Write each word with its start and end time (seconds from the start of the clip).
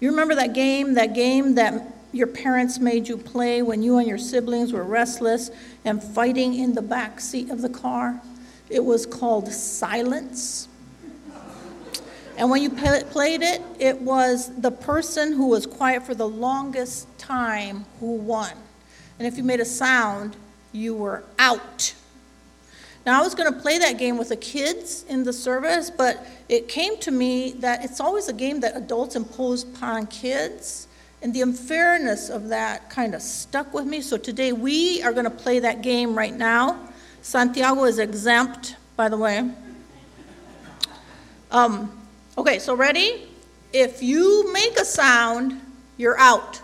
You 0.00 0.10
remember 0.10 0.34
that 0.36 0.54
game, 0.54 0.94
that 0.94 1.14
game 1.14 1.56
that 1.56 1.82
your 2.12 2.28
parents 2.28 2.78
made 2.78 3.08
you 3.08 3.16
play 3.16 3.62
when 3.62 3.82
you 3.82 3.98
and 3.98 4.06
your 4.06 4.18
siblings 4.18 4.72
were 4.72 4.84
restless 4.84 5.50
and 5.84 6.02
fighting 6.02 6.54
in 6.54 6.74
the 6.74 6.82
back 6.82 7.20
seat 7.20 7.50
of 7.50 7.62
the 7.62 7.68
car? 7.68 8.20
It 8.70 8.84
was 8.84 9.06
called 9.06 9.52
Silence. 9.52 10.68
And 12.36 12.50
when 12.50 12.62
you 12.62 12.70
played 12.70 13.42
it, 13.42 13.62
it 13.80 14.00
was 14.00 14.54
the 14.60 14.70
person 14.70 15.32
who 15.32 15.48
was 15.48 15.66
quiet 15.66 16.04
for 16.04 16.14
the 16.14 16.28
longest 16.28 17.08
time 17.18 17.84
who 17.98 18.14
won. 18.14 18.52
And 19.18 19.26
if 19.26 19.36
you 19.36 19.42
made 19.42 19.58
a 19.58 19.64
sound, 19.64 20.36
you 20.70 20.94
were 20.94 21.24
out. 21.40 21.94
Now, 23.08 23.20
I 23.20 23.24
was 23.24 23.34
going 23.34 23.50
to 23.50 23.58
play 23.58 23.78
that 23.78 23.96
game 23.96 24.18
with 24.18 24.28
the 24.28 24.36
kids 24.36 25.06
in 25.08 25.24
the 25.24 25.32
service, 25.32 25.88
but 25.88 26.26
it 26.50 26.68
came 26.68 26.98
to 26.98 27.10
me 27.10 27.52
that 27.52 27.82
it's 27.82 28.00
always 28.00 28.28
a 28.28 28.34
game 28.34 28.60
that 28.60 28.76
adults 28.76 29.16
impose 29.16 29.62
upon 29.62 30.08
kids. 30.08 30.88
And 31.22 31.32
the 31.32 31.40
unfairness 31.40 32.28
of 32.28 32.50
that 32.50 32.90
kind 32.90 33.14
of 33.14 33.22
stuck 33.22 33.72
with 33.72 33.86
me. 33.86 34.02
So 34.02 34.18
today 34.18 34.52
we 34.52 35.02
are 35.02 35.14
going 35.14 35.24
to 35.24 35.30
play 35.30 35.58
that 35.58 35.80
game 35.80 36.14
right 36.14 36.36
now. 36.36 36.90
Santiago 37.22 37.84
is 37.84 37.98
exempt, 37.98 38.76
by 38.94 39.08
the 39.08 39.16
way. 39.16 39.50
Um, 41.50 41.90
okay, 42.36 42.58
so 42.58 42.74
ready? 42.74 43.26
If 43.72 44.02
you 44.02 44.52
make 44.52 44.78
a 44.78 44.84
sound, 44.84 45.58
you're 45.96 46.18
out. 46.18 46.60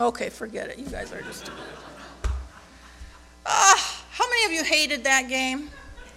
Okay, 0.00 0.28
forget 0.28 0.68
it. 0.68 0.78
You 0.78 0.86
guys 0.86 1.12
are 1.12 1.22
just. 1.22 1.50
Ah, 3.46 3.72
uh, 3.72 4.02
how 4.10 4.28
many 4.28 4.44
of 4.44 4.52
you 4.52 4.64
hated 4.64 5.04
that 5.04 5.28
game? 5.28 5.70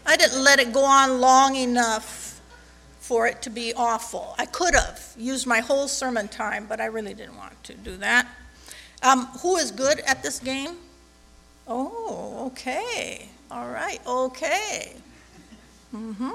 I 0.05 0.17
didn't 0.17 0.43
let 0.43 0.59
it 0.59 0.73
go 0.73 0.83
on 0.83 1.21
long 1.21 1.55
enough 1.55 2.41
for 2.99 3.27
it 3.27 3.41
to 3.43 3.49
be 3.49 3.73
awful. 3.75 4.35
I 4.37 4.45
could 4.45 4.75
have 4.75 5.13
used 5.17 5.47
my 5.47 5.59
whole 5.59 5.87
sermon 5.87 6.27
time, 6.27 6.65
but 6.67 6.81
I 6.81 6.85
really 6.85 7.13
didn't 7.13 7.37
want 7.37 7.63
to 7.63 7.73
do 7.73 7.95
that. 7.97 8.27
Um, 9.01 9.27
who 9.41 9.55
is 9.57 9.71
good 9.71 9.99
at 10.01 10.21
this 10.23 10.39
game? 10.39 10.75
Oh, 11.67 12.47
okay. 12.47 13.29
All 13.49 13.69
right, 13.69 13.99
okay. 14.05 14.93
Mm-hmm. 15.95 16.31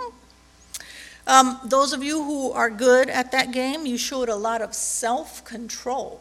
Um, 1.27 1.61
those 1.65 1.93
of 1.93 2.03
you 2.03 2.23
who 2.23 2.53
are 2.53 2.71
good 2.71 3.09
at 3.09 3.33
that 3.33 3.53
game, 3.53 3.87
you 3.87 3.97
showed 3.99 4.29
a 4.29 4.37
lot 4.37 4.63
of 4.63 4.75
self 4.75 5.45
control. 5.45 6.21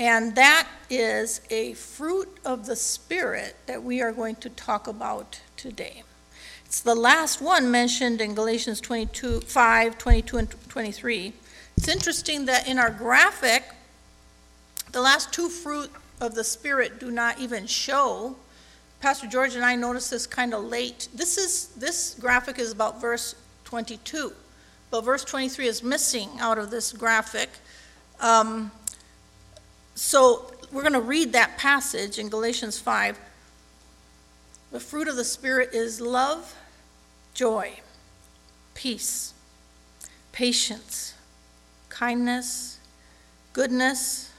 And 0.00 0.34
that 0.36 0.66
is 0.88 1.42
a 1.50 1.74
fruit 1.74 2.38
of 2.42 2.64
the 2.64 2.74
Spirit 2.74 3.54
that 3.66 3.84
we 3.84 4.00
are 4.00 4.12
going 4.12 4.36
to 4.36 4.48
talk 4.48 4.86
about 4.86 5.42
today. 5.58 6.04
It's 6.64 6.80
the 6.80 6.94
last 6.94 7.42
one 7.42 7.70
mentioned 7.70 8.22
in 8.22 8.34
Galatians 8.34 8.80
22, 8.80 9.42
5, 9.42 9.98
22, 9.98 10.36
and 10.38 10.50
23. 10.70 11.34
It's 11.76 11.88
interesting 11.88 12.46
that 12.46 12.66
in 12.66 12.78
our 12.78 12.88
graphic, 12.88 13.62
the 14.90 15.02
last 15.02 15.34
two 15.34 15.50
fruit 15.50 15.90
of 16.18 16.34
the 16.34 16.44
Spirit 16.44 16.98
do 16.98 17.10
not 17.10 17.38
even 17.38 17.66
show. 17.66 18.36
Pastor 19.00 19.26
George 19.26 19.54
and 19.54 19.66
I 19.66 19.76
noticed 19.76 20.10
this 20.10 20.26
kind 20.26 20.54
of 20.54 20.64
late. 20.64 21.08
This 21.14 21.36
is 21.36 21.66
this 21.76 22.16
graphic 22.18 22.58
is 22.58 22.72
about 22.72 23.02
verse 23.02 23.34
22, 23.64 24.32
but 24.90 25.02
verse 25.02 25.24
23 25.24 25.66
is 25.66 25.82
missing 25.82 26.30
out 26.38 26.56
of 26.56 26.70
this 26.70 26.90
graphic. 26.90 27.50
Um, 28.18 28.70
so 30.00 30.50
we're 30.72 30.80
going 30.80 30.94
to 30.94 31.00
read 31.00 31.34
that 31.34 31.58
passage 31.58 32.18
in 32.18 32.30
Galatians 32.30 32.78
5. 32.78 33.18
The 34.72 34.80
fruit 34.80 35.08
of 35.08 35.16
the 35.16 35.24
Spirit 35.24 35.74
is 35.74 36.00
love, 36.00 36.56
joy, 37.34 37.80
peace, 38.72 39.34
patience, 40.32 41.12
kindness, 41.90 42.78
goodness, 43.52 44.32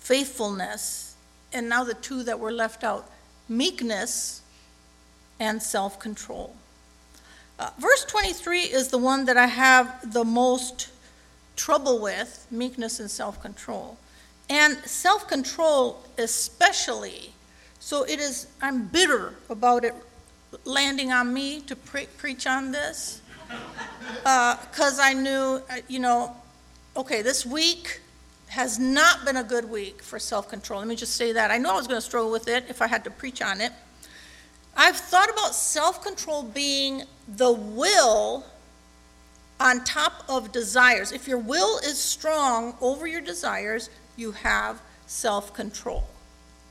faithfulness, 0.00 1.14
and 1.50 1.66
now 1.66 1.82
the 1.82 1.94
two 1.94 2.22
that 2.22 2.38
were 2.38 2.52
left 2.52 2.84
out 2.84 3.10
meekness 3.48 4.42
and 5.40 5.62
self 5.62 5.98
control. 5.98 6.54
Uh, 7.58 7.70
verse 7.78 8.04
23 8.04 8.60
is 8.60 8.88
the 8.88 8.98
one 8.98 9.24
that 9.24 9.38
I 9.38 9.46
have 9.46 10.12
the 10.12 10.26
most 10.26 10.90
trouble 11.56 12.02
with 12.02 12.46
meekness 12.50 13.00
and 13.00 13.10
self 13.10 13.40
control 13.40 13.96
and 14.48 14.76
self 14.84 15.28
control, 15.28 16.02
especially. 16.18 17.32
So 17.80 18.04
it 18.04 18.18
is, 18.20 18.46
I'm 18.62 18.86
bitter 18.86 19.34
about 19.50 19.84
it 19.84 19.94
landing 20.64 21.12
on 21.12 21.32
me 21.34 21.60
to 21.62 21.76
pre- 21.76 22.06
preach 22.18 22.46
on 22.46 22.72
this 22.72 23.20
because 24.22 24.98
uh, 24.98 25.02
I 25.02 25.12
knew, 25.14 25.62
uh, 25.68 25.76
you 25.88 25.98
know, 25.98 26.34
okay, 26.96 27.22
this 27.22 27.44
week 27.44 28.00
has 28.48 28.78
not 28.78 29.24
been 29.24 29.36
a 29.36 29.42
good 29.42 29.68
week 29.68 30.02
for 30.02 30.18
self 30.18 30.48
control. 30.48 30.78
Let 30.80 30.88
me 30.88 30.96
just 30.96 31.16
say 31.16 31.32
that. 31.32 31.50
I 31.50 31.58
know 31.58 31.72
I 31.72 31.76
was 31.76 31.86
going 31.86 31.98
to 32.00 32.06
struggle 32.06 32.30
with 32.30 32.48
it 32.48 32.64
if 32.68 32.80
I 32.80 32.86
had 32.86 33.04
to 33.04 33.10
preach 33.10 33.42
on 33.42 33.60
it. 33.60 33.72
I've 34.76 34.96
thought 34.96 35.30
about 35.30 35.54
self 35.54 36.02
control 36.02 36.42
being 36.42 37.02
the 37.36 37.52
will 37.52 38.44
on 39.60 39.84
top 39.84 40.24
of 40.28 40.52
desires. 40.52 41.12
If 41.12 41.28
your 41.28 41.38
will 41.38 41.78
is 41.78 41.98
strong 41.98 42.74
over 42.80 43.06
your 43.06 43.20
desires, 43.20 43.90
you 44.16 44.32
have 44.32 44.80
self 45.06 45.54
control. 45.54 46.04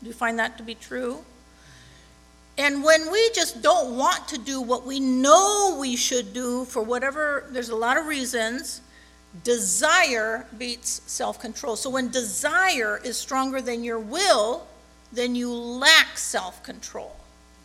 Do 0.02 0.08
you 0.08 0.14
find 0.14 0.38
that 0.40 0.58
to 0.58 0.64
be 0.64 0.76
true? 0.76 1.24
And 2.58 2.84
when 2.84 3.12
we 3.12 3.32
just 3.32 3.62
don't 3.62 3.98
want 3.98 4.28
to 4.28 4.38
do 4.38 4.62
what 4.62 4.86
we 4.86 5.00
know 5.00 5.78
we 5.80 5.96
should 5.96 6.34
do 6.34 6.66
for 6.66 6.84
whatever, 6.84 7.46
there's 7.50 7.70
a 7.70 7.76
lot 7.76 7.98
of 7.98 8.06
reasons, 8.06 8.82
desire 9.44 10.46
beats 10.58 11.02
self 11.08 11.40
control. 11.40 11.76
So 11.76 11.90
when 11.90 12.10
desire 12.10 13.02
is 13.04 13.18
stronger 13.18 13.62
than 13.62 13.84
your 13.84 14.00
will, 14.00 14.68
then 15.12 15.36
you 15.36 15.52
lack 15.52 16.18
self 16.18 16.62
control. 16.64 17.16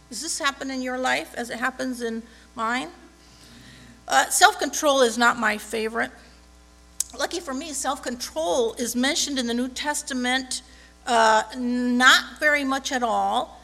Does 0.08 0.22
this 0.22 0.38
happen 0.38 0.70
in 0.70 0.80
your 0.80 0.96
life 0.96 1.34
as 1.34 1.50
it 1.50 1.58
happens 1.58 2.00
in 2.00 2.22
mine? 2.54 2.88
Uh, 4.06 4.26
self 4.30 4.58
control 4.58 5.02
is 5.02 5.18
not 5.18 5.38
my 5.38 5.58
favorite 5.58 6.10
lucky 7.16 7.40
for 7.40 7.54
me, 7.54 7.72
self 7.72 8.02
control 8.02 8.74
is 8.74 8.96
mentioned 8.96 9.38
in 9.38 9.46
the 9.46 9.54
New 9.54 9.68
Testament 9.68 10.62
uh, 11.08 11.42
not 11.56 12.38
very 12.38 12.64
much 12.64 12.92
at 12.92 13.02
all. 13.02 13.58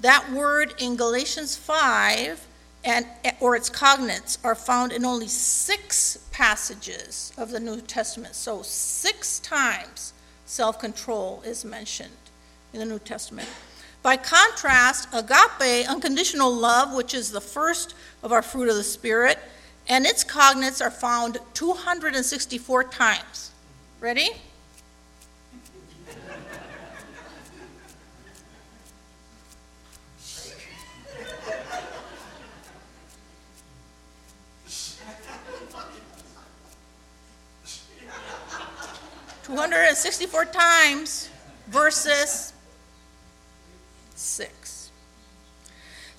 That 0.00 0.30
word 0.32 0.74
in 0.78 0.96
Galatians 0.96 1.56
5 1.56 2.46
and, 2.84 3.06
or 3.40 3.56
its 3.56 3.68
cognates 3.68 4.38
are 4.44 4.54
found 4.54 4.92
in 4.92 5.04
only 5.04 5.28
six 5.28 6.18
passages 6.30 7.32
of 7.36 7.50
the 7.50 7.60
New 7.60 7.80
Testament. 7.80 8.34
So, 8.34 8.62
six 8.62 9.40
times 9.40 10.12
self 10.44 10.78
control 10.78 11.42
is 11.44 11.64
mentioned 11.64 12.10
in 12.72 12.80
the 12.80 12.86
New 12.86 12.98
Testament. 12.98 13.48
By 14.02 14.16
contrast, 14.16 15.08
agape, 15.12 15.88
unconditional 15.88 16.54
love, 16.54 16.94
which 16.94 17.12
is 17.12 17.30
the 17.30 17.40
first 17.40 17.94
of 18.22 18.32
our 18.32 18.42
fruit 18.42 18.68
of 18.68 18.76
the 18.76 18.82
Spirit, 18.84 19.38
and 19.90 20.06
its 20.06 20.22
cognates 20.22 20.80
are 20.80 20.90
found 20.90 21.38
264 21.52 22.84
times. 22.84 23.50
Ready? 23.98 24.30
Two 39.42 39.56
hundred 39.56 39.78
and 39.88 39.96
sixty-four 39.96 40.44
times 40.44 41.28
versus 41.66 42.52
six. 44.14 44.92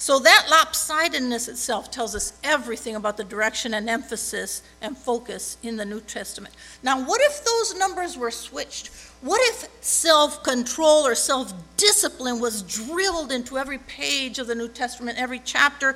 So 0.01 0.17
that 0.17 0.47
lopsidedness 0.49 1.47
itself 1.47 1.91
tells 1.91 2.15
us 2.15 2.33
everything 2.43 2.95
about 2.95 3.17
the 3.17 3.23
direction 3.23 3.75
and 3.75 3.87
emphasis 3.87 4.63
and 4.81 4.97
focus 4.97 5.57
in 5.61 5.77
the 5.77 5.85
New 5.85 6.01
Testament. 6.01 6.55
Now, 6.81 7.05
what 7.05 7.21
if 7.21 7.45
those 7.45 7.77
numbers 7.77 8.17
were 8.17 8.31
switched? 8.31 8.87
What 9.21 9.39
if 9.53 9.69
self 9.79 10.41
control 10.41 11.05
or 11.05 11.13
self 11.13 11.53
discipline 11.77 12.39
was 12.39 12.63
drilled 12.63 13.31
into 13.31 13.59
every 13.59 13.77
page 13.77 14.39
of 14.39 14.47
the 14.47 14.55
New 14.55 14.69
Testament, 14.69 15.19
every 15.19 15.37
chapter, 15.37 15.95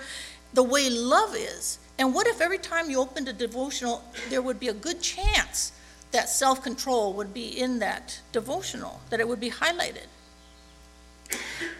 the 0.53 0.61
way 0.61 0.87
love 0.87 1.35
is? 1.35 1.79
And 1.97 2.13
what 2.13 2.27
if 2.27 2.41
every 2.41 2.59
time 2.59 2.91
you 2.91 2.99
opened 2.99 3.27
a 3.27 3.33
devotional, 3.33 4.03
there 4.29 4.43
would 4.43 4.59
be 4.59 4.67
a 4.67 4.73
good 4.73 5.01
chance 5.01 5.71
that 6.11 6.29
self 6.29 6.61
control 6.61 7.13
would 7.13 7.33
be 7.33 7.47
in 7.59 7.79
that 7.79 8.21
devotional, 8.31 9.01
that 9.09 9.19
it 9.19 9.27
would 9.27 9.39
be 9.39 9.49
highlighted? 9.49 10.05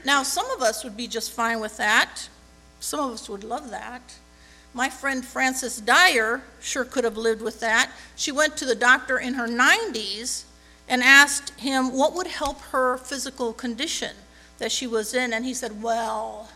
Now, 0.06 0.22
some 0.22 0.50
of 0.52 0.62
us 0.62 0.84
would 0.84 0.96
be 0.96 1.08
just 1.08 1.32
fine 1.32 1.60
with 1.60 1.78
that. 1.78 2.30
Some 2.80 3.00
of 3.00 3.12
us 3.12 3.28
would 3.28 3.44
love 3.44 3.72
that. 3.72 4.16
My 4.74 4.90
friend 4.90 5.26
Frances 5.26 5.82
Dyer 5.82 6.42
sure 6.62 6.86
could 6.86 7.04
have 7.04 7.18
lived 7.18 7.42
with 7.42 7.60
that. 7.62 7.92
She 8.16 8.32
went 8.32 8.56
to 8.58 8.66
the 8.66 8.76
doctor 8.76 9.18
in 9.18 9.34
her 9.34 9.48
90s 9.48 10.44
and 10.88 11.02
asked 11.02 11.60
him 11.60 11.92
what 11.92 12.14
would 12.14 12.28
help 12.28 12.62
her 12.62 12.98
physical 12.98 13.52
condition. 13.52 14.16
that 14.58 14.72
she 14.72 14.88
was 14.88 15.14
in, 15.14 15.34
and 15.34 15.44
he 15.44 15.54
said, 15.54 15.84
Well, 15.84 16.50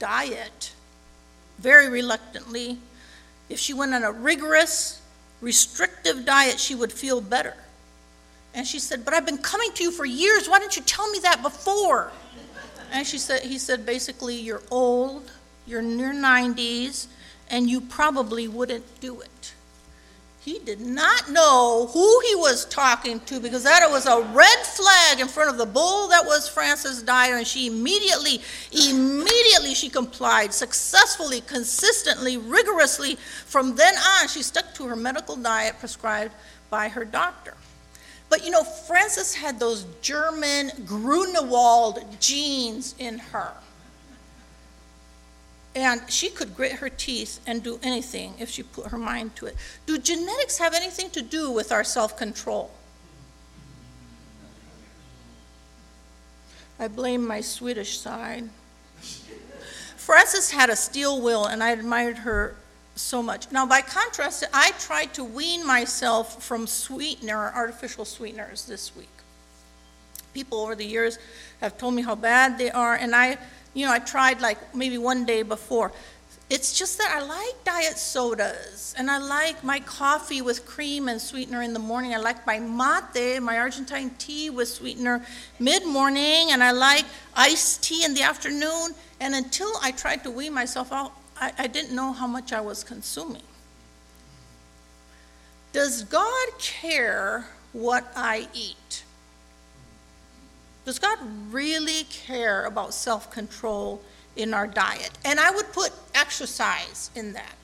diet. 0.00 0.72
Very 1.60 1.88
reluctantly. 1.88 2.78
If 3.48 3.60
she 3.60 3.72
went 3.72 3.94
on 3.94 4.02
a 4.02 4.10
rigorous, 4.10 5.00
restrictive 5.40 6.24
diet, 6.24 6.58
she 6.58 6.74
would 6.74 6.92
feel 6.92 7.20
better. 7.20 7.54
And 8.54 8.66
she 8.66 8.78
said, 8.78 9.04
But 9.04 9.14
I've 9.14 9.26
been 9.26 9.38
coming 9.38 9.72
to 9.74 9.82
you 9.84 9.90
for 9.90 10.04
years. 10.04 10.48
Why 10.48 10.58
didn't 10.58 10.76
you 10.76 10.82
tell 10.82 11.08
me 11.10 11.18
that 11.20 11.42
before? 11.42 12.12
And 12.92 13.06
she 13.06 13.18
said, 13.18 13.42
he 13.42 13.58
said, 13.58 13.86
basically, 13.86 14.36
you're 14.36 14.62
old, 14.70 15.30
you're 15.66 15.80
in 15.80 15.98
your 15.98 16.12
90s, 16.12 17.06
and 17.48 17.70
you 17.70 17.80
probably 17.80 18.48
wouldn't 18.48 19.00
do 19.00 19.20
it. 19.20 19.54
He 20.40 20.58
did 20.58 20.80
not 20.80 21.30
know 21.30 21.90
who 21.92 22.20
he 22.26 22.34
was 22.34 22.64
talking 22.64 23.20
to 23.20 23.40
because 23.40 23.64
that 23.64 23.86
was 23.90 24.06
a 24.06 24.22
red 24.32 24.58
flag 24.60 25.20
in 25.20 25.28
front 25.28 25.50
of 25.50 25.58
the 25.58 25.66
bull 25.66 26.08
that 26.08 26.24
was 26.24 26.48
Frances 26.48 27.02
Dyer, 27.02 27.36
and 27.36 27.46
she 27.46 27.66
immediately, 27.66 28.40
immediately 28.72 29.74
she 29.74 29.90
complied, 29.90 30.54
successfully, 30.54 31.42
consistently, 31.42 32.38
rigorously. 32.38 33.16
From 33.46 33.76
then 33.76 33.94
on, 33.94 34.28
she 34.28 34.42
stuck 34.42 34.74
to 34.74 34.86
her 34.86 34.96
medical 34.96 35.36
diet 35.36 35.78
prescribed 35.78 36.32
by 36.70 36.88
her 36.88 37.04
doctor. 37.04 37.54
But 38.30 38.44
you 38.44 38.50
know, 38.50 38.62
Frances 38.62 39.34
had 39.34 39.58
those 39.58 39.84
German 40.00 40.70
Grunewald 40.86 42.02
genes 42.20 42.94
in 42.98 43.18
her. 43.18 43.52
And 45.74 46.00
she 46.08 46.30
could 46.30 46.56
grit 46.56 46.72
her 46.74 46.88
teeth 46.88 47.40
and 47.46 47.62
do 47.62 47.78
anything 47.82 48.34
if 48.38 48.48
she 48.48 48.62
put 48.62 48.86
her 48.86 48.98
mind 48.98 49.36
to 49.36 49.46
it. 49.46 49.56
Do 49.84 49.98
genetics 49.98 50.58
have 50.58 50.74
anything 50.74 51.10
to 51.10 51.22
do 51.22 51.50
with 51.50 51.70
our 51.70 51.84
self 51.84 52.16
control? 52.16 52.70
I 56.78 56.88
blame 56.88 57.26
my 57.26 57.40
Swedish 57.40 57.98
side. 57.98 58.48
Frances 59.96 60.50
had 60.50 60.70
a 60.70 60.76
steel 60.76 61.20
will, 61.20 61.44
and 61.44 61.62
I 61.62 61.72
admired 61.72 62.18
her 62.18 62.56
so 62.94 63.22
much. 63.22 63.50
Now, 63.50 63.66
by 63.66 63.80
contrast, 63.80 64.44
I 64.52 64.72
tried 64.72 65.14
to 65.14 65.24
wean 65.24 65.66
myself 65.66 66.42
from 66.42 66.66
sweetener, 66.66 67.52
artificial 67.54 68.04
sweeteners 68.04 68.66
this 68.66 68.94
week. 68.96 69.08
People 70.34 70.60
over 70.60 70.74
the 70.74 70.84
years 70.84 71.18
have 71.60 71.78
told 71.78 71.94
me 71.94 72.02
how 72.02 72.14
bad 72.14 72.58
they 72.58 72.70
are, 72.70 72.94
and 72.94 73.14
I, 73.14 73.38
you 73.74 73.86
know, 73.86 73.92
I 73.92 73.98
tried 73.98 74.40
like 74.40 74.74
maybe 74.74 74.98
one 74.98 75.24
day 75.24 75.42
before. 75.42 75.92
It's 76.50 76.76
just 76.76 76.98
that 76.98 77.12
I 77.16 77.22
like 77.22 77.64
diet 77.64 77.96
sodas, 77.96 78.94
and 78.98 79.08
I 79.08 79.18
like 79.18 79.62
my 79.62 79.78
coffee 79.80 80.42
with 80.42 80.66
cream 80.66 81.08
and 81.08 81.20
sweetener 81.20 81.62
in 81.62 81.72
the 81.72 81.78
morning. 81.78 82.12
I 82.12 82.18
like 82.18 82.44
my 82.44 82.58
mate, 82.58 83.40
my 83.40 83.56
Argentine 83.58 84.10
tea 84.18 84.50
with 84.50 84.66
sweetener 84.68 85.24
mid 85.60 85.86
morning, 85.86 86.50
and 86.50 86.62
I 86.62 86.72
like 86.72 87.04
iced 87.36 87.84
tea 87.84 88.04
in 88.04 88.14
the 88.14 88.22
afternoon. 88.22 88.94
And 89.20 89.34
until 89.34 89.70
I 89.80 89.92
tried 89.92 90.24
to 90.24 90.30
wean 90.30 90.52
myself 90.52 90.90
out, 90.90 91.12
I, 91.40 91.52
I 91.58 91.66
didn't 91.66 91.94
know 91.94 92.12
how 92.12 92.26
much 92.26 92.52
I 92.52 92.60
was 92.60 92.84
consuming. 92.84 93.42
Does 95.72 96.02
God 96.04 96.48
care 96.58 97.46
what 97.72 98.10
I 98.14 98.48
eat? 98.52 99.04
Does 100.84 100.98
God 100.98 101.18
really 101.50 102.04
care 102.04 102.66
about 102.66 102.92
self 102.92 103.30
control 103.30 104.00
in 104.36 104.52
our 104.54 104.66
diet? 104.66 105.10
And 105.24 105.38
I 105.38 105.50
would 105.50 105.72
put 105.72 105.92
exercise 106.14 107.10
in 107.14 107.32
that 107.34 107.54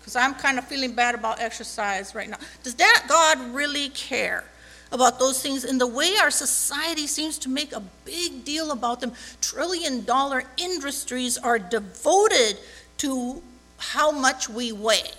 because 0.00 0.16
I'm 0.16 0.34
kind 0.34 0.58
of 0.58 0.66
feeling 0.66 0.94
bad 0.94 1.14
about 1.14 1.40
exercise 1.40 2.14
right 2.14 2.28
now. 2.28 2.38
Does 2.62 2.74
that 2.76 3.04
God 3.08 3.38
really 3.54 3.90
care 3.90 4.44
about 4.90 5.18
those 5.18 5.42
things 5.42 5.64
in 5.64 5.78
the 5.78 5.86
way 5.86 6.16
our 6.20 6.30
society 6.30 7.06
seems 7.06 7.38
to 7.38 7.48
make 7.48 7.72
a 7.72 7.82
big 8.04 8.44
deal 8.44 8.72
about 8.72 9.00
them? 9.00 9.12
Trillion 9.40 10.04
dollar 10.04 10.44
industries 10.56 11.38
are 11.38 11.58
devoted 11.58 12.58
to 13.02 13.42
how 13.78 14.12
much 14.12 14.48
we 14.48 14.70
weigh 14.70 15.10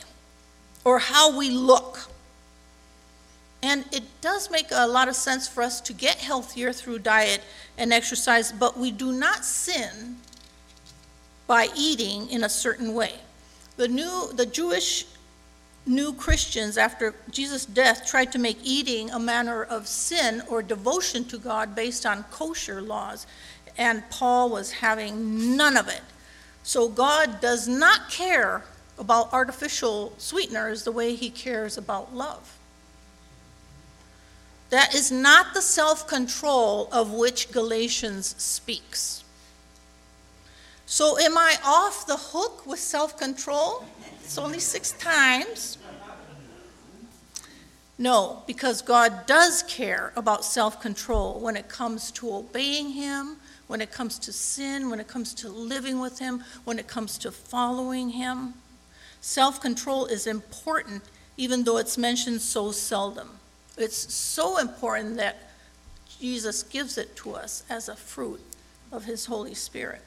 or 0.86 1.00
how 1.00 1.38
we 1.38 1.50
look. 1.50 2.00
And 3.62 3.84
it 3.92 4.04
does 4.22 4.50
make 4.50 4.68
a 4.72 4.88
lot 4.88 5.10
of 5.10 5.16
sense 5.18 5.50
for 5.50 5.62
us 5.62 5.82
to 5.82 5.94
get 5.94 6.16
healthier 6.16 6.72
through 6.72 7.00
diet 7.00 7.42
and 7.78 7.92
exercise, 7.92 8.54
but 8.54 8.78
we 8.78 8.90
do 8.90 9.12
not 9.12 9.44
sin 9.44 10.16
by 11.46 11.68
eating 11.76 12.30
in 12.30 12.46
a 12.46 12.50
certain 12.50 12.94
way. 12.94 13.16
The 13.76 13.90
new 13.90 14.32
the 14.34 14.46
Jewish 14.46 15.06
new 15.86 16.14
Christians 16.14 16.78
after 16.78 17.14
Jesus' 17.32 17.66
death 17.66 18.08
tried 18.08 18.32
to 18.32 18.40
make 18.40 18.60
eating 18.64 19.12
a 19.12 19.20
manner 19.20 19.62
of 19.62 19.90
sin 19.90 20.42
or 20.50 20.64
devotion 20.64 21.26
to 21.26 21.38
God 21.38 21.76
based 21.76 22.06
on 22.06 22.24
kosher 22.32 22.82
laws, 22.82 23.28
and 23.78 24.10
Paul 24.10 24.50
was 24.50 24.72
having 24.72 25.58
none 25.58 25.76
of 25.76 25.90
it. 25.90 26.02
So 26.64 26.88
God 26.88 27.42
does 27.42 27.68
not 27.68 28.10
care 28.10 28.64
about 28.98 29.34
artificial 29.34 30.14
sweeteners 30.18 30.84
the 30.84 30.92
way 30.92 31.16
he 31.16 31.30
cares 31.30 31.78
about 31.78 32.16
love. 32.16 32.58
That 34.70 34.96
is 34.96 35.12
not 35.12 35.54
the 35.54 35.62
self 35.62 36.08
control 36.08 36.90
of 36.92 37.12
which 37.12 37.52
Galatians 37.52 38.34
speaks. 38.42 39.24
So, 40.86 41.20
am 41.20 41.38
I 41.38 41.58
off 41.64 42.08
the 42.08 42.18
hook 42.18 42.66
with 42.66 42.80
self 42.80 43.18
control? 43.18 43.86
It's 44.24 44.38
only 44.38 44.60
six 44.60 44.94
times. 44.94 45.78
No, 47.98 48.44
because 48.48 48.82
God 48.82 49.28
does 49.28 49.64
care 49.64 50.12
about 50.16 50.44
self 50.44 50.82
control 50.82 51.40
when 51.40 51.56
it 51.56 51.70
comes 51.70 52.10
to 52.12 52.34
obeying 52.34 52.90
Him, 52.90 53.38
when 53.74 53.82
it 53.82 53.92
comes 53.92 54.20
to 54.20 54.32
sin, 54.32 54.92
when 54.92 55.00
it 55.00 55.08
comes 55.08 55.34
to 55.34 55.50
living 55.50 56.00
with 56.00 56.20
Him, 56.20 56.44
when 56.64 56.78
it 56.78 56.88
comes 56.88 57.18
to 57.18 57.32
following 57.32 58.12
Him. 58.12 58.54
Self 59.20 59.60
control 59.60 60.06
is 60.06 60.28
important, 60.28 61.02
even 61.38 61.64
though 61.64 61.78
it's 61.78 61.98
mentioned 61.98 62.42
so 62.42 62.72
seldom. 62.72 63.32
It's 63.76 64.14
so 64.14 64.60
important 64.60 65.18
that 65.18 65.50
Jesus 66.20 66.62
gives 66.62 67.00
it 67.00 67.16
to 67.16 67.34
us 67.34 67.64
as 67.68 67.90
a 67.90 67.96
fruit 67.96 68.40
of 68.92 69.06
His 69.06 69.26
Holy 69.26 69.56
Spirit. 69.56 70.04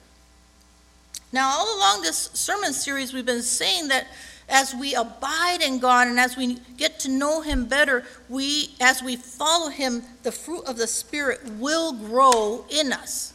Now, 1.32 1.50
all 1.50 1.76
along 1.76 2.02
this 2.02 2.30
sermon 2.34 2.72
series, 2.72 3.12
we've 3.12 3.26
been 3.26 3.42
saying 3.42 3.88
that 3.88 4.06
as 4.48 4.76
we 4.76 4.94
abide 4.94 5.60
in 5.60 5.80
God 5.80 6.06
and 6.06 6.20
as 6.20 6.36
we 6.36 6.60
get 6.76 7.00
to 7.00 7.08
know 7.08 7.40
Him 7.40 7.64
better, 7.64 8.04
we, 8.28 8.76
as 8.80 9.02
we 9.02 9.16
follow 9.16 9.70
Him, 9.70 10.04
the 10.22 10.30
fruit 10.30 10.62
of 10.66 10.76
the 10.76 10.86
Spirit 10.86 11.40
will 11.58 11.92
grow 11.94 12.64
in 12.70 12.92
us. 12.92 13.32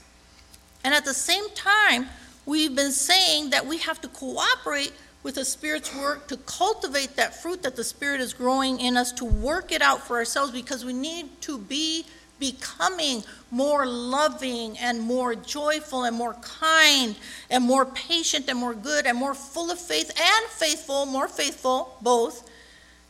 And 0.84 0.94
at 0.94 1.06
the 1.06 1.14
same 1.14 1.50
time, 1.56 2.08
we've 2.46 2.76
been 2.76 2.92
saying 2.92 3.52
that 3.52 3.66
we 3.66 3.78
have 3.80 4.02
to 4.02 4.08
cooperate 4.08 4.94
with 5.24 5.36
the 5.36 5.46
Spirit's 5.46 5.96
work 5.96 6.28
to 6.28 6.38
cultivate 6.38 7.16
that 7.16 7.36
fruit 7.36 7.62
that 7.64 7.76
the 7.76 7.84
Spirit 7.84 8.22
is 8.22 8.34
growing 8.34 8.80
in 8.80 8.98
us, 8.98 9.12
to 9.14 9.26
work 9.26 9.72
it 9.72 9.82
out 9.82 10.02
for 10.06 10.18
ourselves 10.18 10.52
because 10.52 10.84
we 10.84 10.94
need 10.94 11.42
to 11.42 11.58
be 11.58 12.06
becoming 12.40 13.24
more 13.52 13.86
loving 13.86 14.78
and 14.80 15.00
more 15.00 15.36
joyful 15.36 16.06
and 16.06 16.16
more 16.16 16.34
kind 16.42 17.16
and 17.52 17.64
more 17.64 17.86
patient 17.86 18.50
and 18.50 18.58
more 18.58 18.74
good 18.74 19.06
and 19.06 19.18
more 19.18 19.36
full 19.36 19.70
of 19.70 19.80
faith 19.80 20.10
and 20.10 20.46
faithful, 20.50 21.06
more 21.06 21.28
faithful, 21.28 21.96
both, 22.02 22.50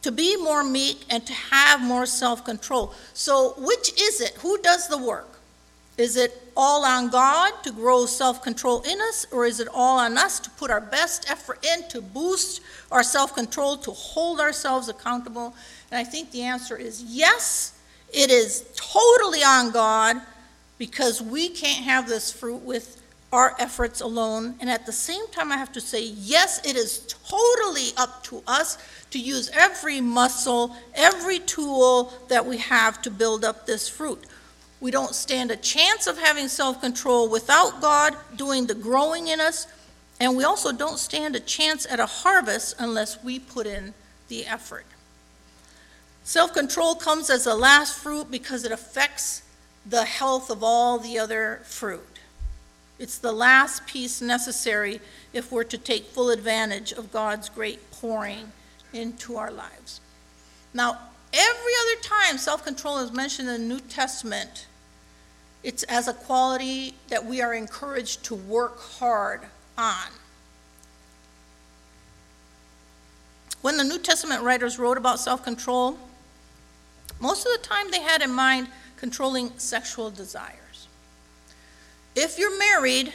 to 0.01 0.12
be 0.12 0.36
more 0.36 0.63
meek 0.63 1.06
and 1.10 1.25
to 1.25 1.34
have 1.34 1.82
more 1.82 2.06
self 2.06 2.44
control. 2.44 2.94
So, 3.13 3.54
which 3.58 3.94
is 4.01 4.20
it? 4.20 4.34
Who 4.42 4.58
does 4.62 4.88
the 4.90 4.98
work? 4.98 5.40
Is 5.98 6.18
it 6.18 6.50
all 6.62 6.86
on 6.86 7.10
God 7.10 7.53
to 7.63 7.72
grow 7.72 8.06
self 8.06 8.44
control 8.44 8.84
in 8.84 9.01
us, 9.01 9.25
or 9.32 9.46
is 9.48 9.60
it 9.60 9.68
all 9.74 9.98
on 9.98 10.15
us 10.15 10.39
to 10.41 10.50
put 10.51 10.70
our 10.70 10.80
best 10.80 11.30
effort 11.30 11.65
in 11.65 11.89
to 11.89 12.01
boost 12.01 12.62
our 12.91 13.01
self 13.01 13.34
control, 13.34 13.77
to 13.77 13.89
hold 13.89 14.39
ourselves 14.39 14.88
accountable? 14.88 15.56
And 15.89 15.98
I 15.98 16.03
think 16.03 16.30
the 16.30 16.44
answer 16.44 16.77
is 16.77 17.03
yes, 17.03 17.80
it 18.13 18.30
is 18.30 18.70
totally 18.75 19.44
on 19.44 19.72
God 19.72 20.22
because 20.77 21.20
we 21.20 21.50
can't 21.50 21.84
have 21.84 22.08
this 22.08 22.32
fruit 22.32 22.62
with 22.62 23.01
our 23.34 23.56
efforts 23.58 24.01
alone. 24.01 24.53
And 24.60 24.70
at 24.70 24.86
the 24.86 24.91
same 24.91 25.25
time, 25.32 25.51
I 25.51 25.58
have 25.58 25.72
to 25.72 25.82
say, 25.82 26.03
yes, 26.03 26.63
it 26.63 26.75
is 26.75 27.08
totally 27.08 27.89
up 27.98 28.24
to 28.25 28.44
us 28.46 28.77
to 29.10 29.18
use 29.18 29.50
every 29.56 30.00
muscle, 30.00 30.75
every 30.94 31.39
tool 31.39 32.13
that 32.27 32.46
we 32.46 32.58
have 32.58 33.01
to 33.01 33.10
build 33.10 33.44
up 33.44 33.65
this 33.65 33.89
fruit. 33.89 34.27
We 34.82 34.92
don't 34.92 35.16
stand 35.16 35.52
a 35.52 35.56
chance 35.56 36.08
of 36.08 36.18
having 36.18 36.48
self 36.48 36.82
control 36.82 37.30
without 37.30 37.80
God 37.82 38.18
doing 38.36 38.66
the 38.66 38.76
growing 38.76 39.28
in 39.28 39.40
us. 39.40 39.68
And 40.20 40.36
we 40.36 40.44
also 40.44 40.72
don't 40.72 41.00
stand 41.00 41.36
a 41.36 41.40
chance 41.40 41.86
at 41.90 42.00
a 42.00 42.06
harvest 42.06 42.76
unless 42.78 43.24
we 43.24 43.40
put 43.40 43.66
in 43.66 43.94
the 44.28 44.46
effort. 44.46 44.86
Self 46.24 46.54
control 46.54 46.96
comes 46.96 47.30
as 47.30 47.46
a 47.46 47.56
last 47.56 47.98
fruit 47.98 48.30
because 48.30 48.66
it 48.66 48.72
affects 48.72 49.44
the 49.86 50.04
health 50.04 50.50
of 50.50 50.64
all 50.64 51.00
the 51.00 51.18
other 51.18 51.62
fruit. 51.64 52.20
It's 53.00 53.18
the 53.18 53.32
last 53.32 53.88
piece 53.88 54.22
necessary 54.22 55.02
if 55.34 55.52
we're 55.52 55.64
to 55.64 55.78
take 55.78 56.06
full 56.06 56.30
advantage 56.30 56.92
of 56.92 57.12
God's 57.12 57.50
great 57.50 57.90
pouring 57.92 58.52
into 58.94 59.38
our 59.38 59.52
lives. 59.52 60.02
Now, 60.74 61.00
every 61.34 61.72
other 61.82 62.02
time 62.04 62.38
self 62.38 62.64
control 62.64 63.00
is 63.00 63.12
mentioned 63.12 63.50
in 63.50 63.68
the 63.68 63.76
New 63.76 63.80
Testament, 63.80 64.68
It's 65.63 65.84
as 65.84 66.08
a 66.08 66.13
quality 66.13 66.96
that 67.10 67.25
we 67.25 67.41
are 67.41 67.53
encouraged 67.53 68.24
to 68.25 68.36
work 68.36 68.80
hard 68.80 69.41
on. 69.77 70.08
When 73.62 73.77
the 73.77 73.84
New 73.84 74.00
Testament 74.00 74.41
writers 74.41 74.80
wrote 74.80 74.98
about 74.98 75.20
self 75.20 75.44
control, 75.44 75.98
most 77.20 77.46
of 77.46 77.51
the 77.51 77.68
time 77.68 77.91
they 77.91 78.01
had 78.01 78.24
in 78.24 78.32
mind 78.32 78.68
controlling 78.98 79.51
sexual 79.58 80.10
desires. 80.10 80.88
If 82.15 82.39
you're 82.39 82.58
married, 82.58 83.13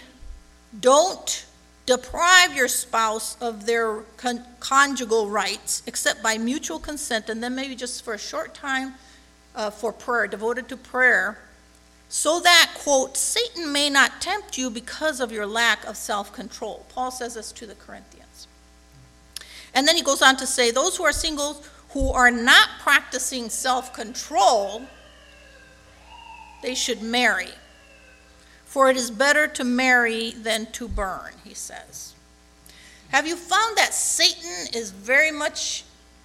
don't 0.79 1.47
deprive 1.85 2.55
your 2.55 2.69
spouse 2.69 3.37
of 3.41 3.67
their 3.67 4.01
con- 4.17 4.45
conjugal 4.59 5.29
rights 5.29 5.83
except 5.87 6.23
by 6.23 6.39
mutual 6.39 6.79
consent 6.79 7.29
and 7.29 7.43
then 7.43 7.55
maybe 7.55 7.77
just 7.77 8.05
for 8.05 8.15
a 8.15 8.19
short 8.19 8.55
time 8.55 8.95
uh, 9.55 9.71
for 9.71 9.93
prayer, 9.93 10.27
devoted 10.27 10.69
to 10.69 10.77
prayer, 10.77 11.39
so 12.09 12.41
that, 12.41 12.73
quote, 12.79 13.17
Satan 13.17 13.73
may 13.73 13.91
not 13.91 14.21
tempt 14.21 14.57
you 14.57 14.71
because 14.71 15.21
of 15.21 15.33
your 15.33 15.47
lack 15.47 15.85
of 15.87 15.97
self 15.97 16.33
control. 16.33 16.87
Paul 16.89 17.11
says 17.11 17.35
this 17.35 17.53
to 17.53 17.67
the 17.67 17.75
Corinthians. 17.75 18.47
And 19.75 19.87
then 19.87 19.97
he 19.97 20.03
goes 20.03 20.23
on 20.23 20.37
to 20.37 20.47
say, 20.47 20.71
those 20.71 20.97
who 20.97 21.05
are 21.05 21.13
single 21.13 21.63
who 21.91 22.11
are 22.11 22.31
not 22.31 22.69
practicing 22.81 23.49
self 23.49 23.93
control, 23.93 24.83
they 26.63 26.75
should 26.75 27.03
marry. 27.03 27.51
For 28.65 28.91
it 28.91 28.97
is 28.97 29.11
better 29.11 29.47
to 29.49 29.65
marry 29.65 30.33
than 30.33 30.67
to 30.73 30.89
burn, 30.89 31.33
he 31.45 31.55
says. 31.55 32.15
Have 33.09 33.27
you 33.27 33.37
found 33.37 33.79
that 33.79 33.95
Satan 33.95 34.67
is 34.75 34.91
very 34.91 35.31
much 35.31 35.85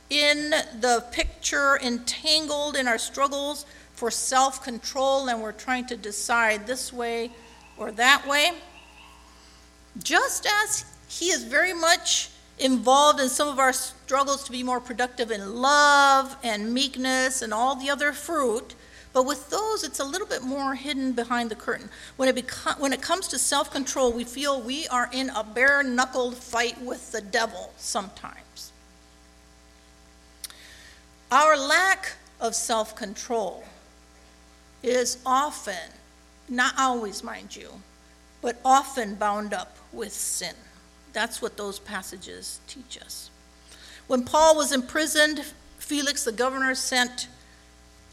in 0.10 0.50
the 0.50 1.06
picture, 1.12 1.80
entangled 1.82 2.76
in 2.76 2.88
our 2.88 2.98
struggles 2.98 3.66
for 4.02 4.10
self 4.10 4.64
control, 4.64 5.30
and 5.30 5.44
we're 5.44 5.52
trying 5.52 5.86
to 5.86 5.96
decide 5.96 6.66
this 6.66 6.92
way 6.92 7.30
or 7.78 7.92
that 7.92 8.28
way? 8.28 8.52
Just 10.02 10.48
as 10.64 10.86
he 11.08 11.26
is 11.26 11.44
very 11.44 11.72
much 11.72 12.32
involved 12.58 13.20
in 13.20 13.30
some 13.30 13.48
of 13.48 13.60
our 13.60 13.72
struggles 13.72 14.44
to 14.46 14.52
be 14.52 14.64
more 14.64 14.80
productive 14.80 15.30
in 15.30 15.54
love 15.54 16.36
and 16.42 16.74
meekness 16.74 17.44
and 17.44 17.54
all 17.54 17.76
the 17.76 17.92
other 17.92 18.12
fruit. 18.12 18.74
But 19.14 19.28
with 19.28 19.52
those, 19.52 19.84
it's 19.84 20.00
a 20.00 20.04
little 20.04 20.26
bit 20.26 20.42
more 20.42 20.74
hidden 20.74 21.12
behind 21.12 21.52
the 21.52 21.56
curtain. 21.56 21.88
When 22.16 22.28
it, 22.28 22.36
beco- 22.36 22.80
when 22.80 22.94
it 22.94 23.04
comes 23.04 23.28
to 23.28 23.38
self 23.38 23.70
control, 23.70 24.12
we 24.12 24.24
feel 24.24 24.60
we 24.60 24.88
are 24.88 25.12
in 25.14 25.30
a 25.30 25.44
bare 25.44 25.84
knuckled 25.84 26.36
fight 26.38 26.82
with 26.82 27.12
the 27.12 27.22
devil 27.22 27.72
sometimes. 27.78 28.72
Our 31.32 31.56
lack 31.56 32.14
of 32.40 32.56
self 32.56 32.96
control 32.96 33.64
is 34.84 35.18
often, 35.26 35.92
not 36.50 36.74
always, 36.78 37.24
mind 37.24 37.56
you, 37.56 37.70
but 38.42 38.60
often 38.66 39.16
bound 39.16 39.54
up 39.54 39.78
with 39.94 40.12
sin. 40.12 40.56
That's 41.14 41.42
what 41.42 41.58
those 41.58 41.80
passages 41.80 42.60
teach 42.68 43.00
us. 43.02 43.30
When 44.08 44.24
Paul 44.24 44.56
was 44.56 44.72
imprisoned, 44.72 45.46
Felix, 45.78 46.24
the 46.24 46.32
governor, 46.32 46.74
sent 46.76 47.28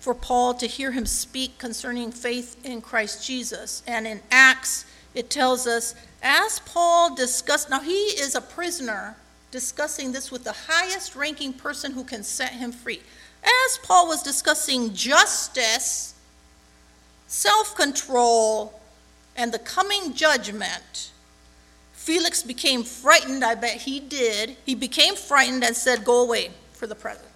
for 0.01 0.15
Paul 0.15 0.55
to 0.55 0.67
hear 0.67 0.93
him 0.93 1.07
speak 1.07 1.59
concerning 1.59 2.13
faith 2.13 2.57
in 2.65 2.81
Christ 2.81 3.25
Jesus. 3.25 3.83
And 3.87 4.07
in 4.07 4.21
Acts, 4.31 4.85
it 5.15 5.31
tells 5.31 5.67
us, 5.67 5.95
as 6.23 6.61
Paul 6.61 7.15
discussed, 7.15 7.71
now 7.71 7.81
he 7.81 7.93
is 7.93 8.35
a 8.35 8.41
prisoner 8.41 9.17
discussing 9.51 10.13
this 10.13 10.31
with 10.31 10.45
the 10.45 10.55
highest 10.69 11.17
ranking 11.17 11.53
person 11.53 11.93
who 11.93 12.05
can 12.05 12.23
set 12.23 12.53
him 12.53 12.71
free. 12.71 13.01
As 13.43 13.79
Paul 13.83 14.09
was 14.09 14.23
discussing 14.23 14.95
justice, 14.95 16.15
self 17.29 17.77
control, 17.77 18.81
and 19.37 19.53
the 19.53 19.59
coming 19.61 20.15
judgment, 20.15 21.13
Felix 21.93 22.43
became 22.43 22.83
frightened. 22.83 23.45
I 23.45 23.55
bet 23.55 23.83
he 23.83 24.01
did. 24.01 24.57
He 24.67 24.75
became 24.75 25.15
frightened 25.15 25.63
and 25.63 25.77
said, 25.77 26.05
Go 26.05 26.25
away 26.25 26.51
for 26.73 26.89
the 26.89 26.97
present. 26.97 27.29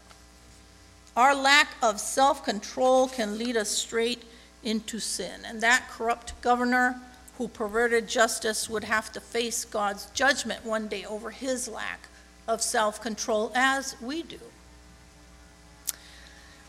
Our 1.16 1.34
lack 1.34 1.68
of 1.82 2.00
self 2.00 2.44
control 2.44 3.06
can 3.06 3.38
lead 3.38 3.56
us 3.56 3.68
straight 3.68 4.24
into 4.64 4.98
sin. 4.98 5.42
And 5.46 5.60
that 5.60 5.88
corrupt 5.90 6.40
governor 6.40 7.00
who 7.38 7.48
perverted 7.48 8.08
justice 8.08 8.68
would 8.68 8.84
have 8.84 9.12
to 9.12 9.20
face 9.20 9.64
God's 9.64 10.06
judgment 10.14 10.64
one 10.64 10.88
day 10.88 11.04
over 11.04 11.30
his 11.30 11.68
lack 11.68 12.08
of 12.48 12.62
self 12.62 13.00
control, 13.00 13.52
as 13.54 13.96
we 14.00 14.22
do. 14.22 14.38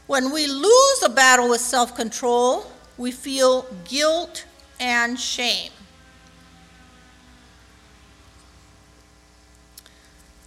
When 0.08 0.32
we 0.34 0.48
lose 0.48 1.04
a 1.04 1.10
battle 1.10 1.50
with 1.50 1.62
self 1.62 1.96
control, 1.96 2.66
we 2.98 3.12
feel 3.12 3.66
guilt 3.86 4.46
and 4.80 5.20
shame. 5.20 5.72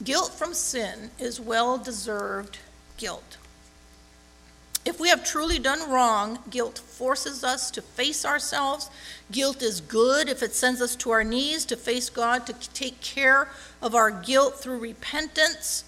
Guilt 0.04 0.32
from 0.32 0.54
sin 0.54 1.10
is 1.18 1.40
well 1.40 1.78
deserved 1.78 2.58
guilt. 2.96 3.38
If 4.84 5.00
we 5.00 5.08
have 5.08 5.24
truly 5.24 5.58
done 5.58 5.90
wrong, 5.90 6.38
guilt 6.48 6.78
forces 6.78 7.42
us 7.42 7.72
to 7.72 7.82
face 7.82 8.24
ourselves. 8.24 8.88
Guilt 9.32 9.60
is 9.60 9.80
good 9.80 10.28
if 10.28 10.44
it 10.44 10.54
sends 10.54 10.80
us 10.80 10.94
to 10.96 11.10
our 11.10 11.24
knees 11.24 11.64
to 11.64 11.76
face 11.76 12.08
God, 12.08 12.46
to 12.46 12.52
take 12.52 13.00
care 13.00 13.48
of 13.82 13.96
our 13.96 14.12
guilt 14.12 14.60
through 14.60 14.78
repentance, 14.78 15.82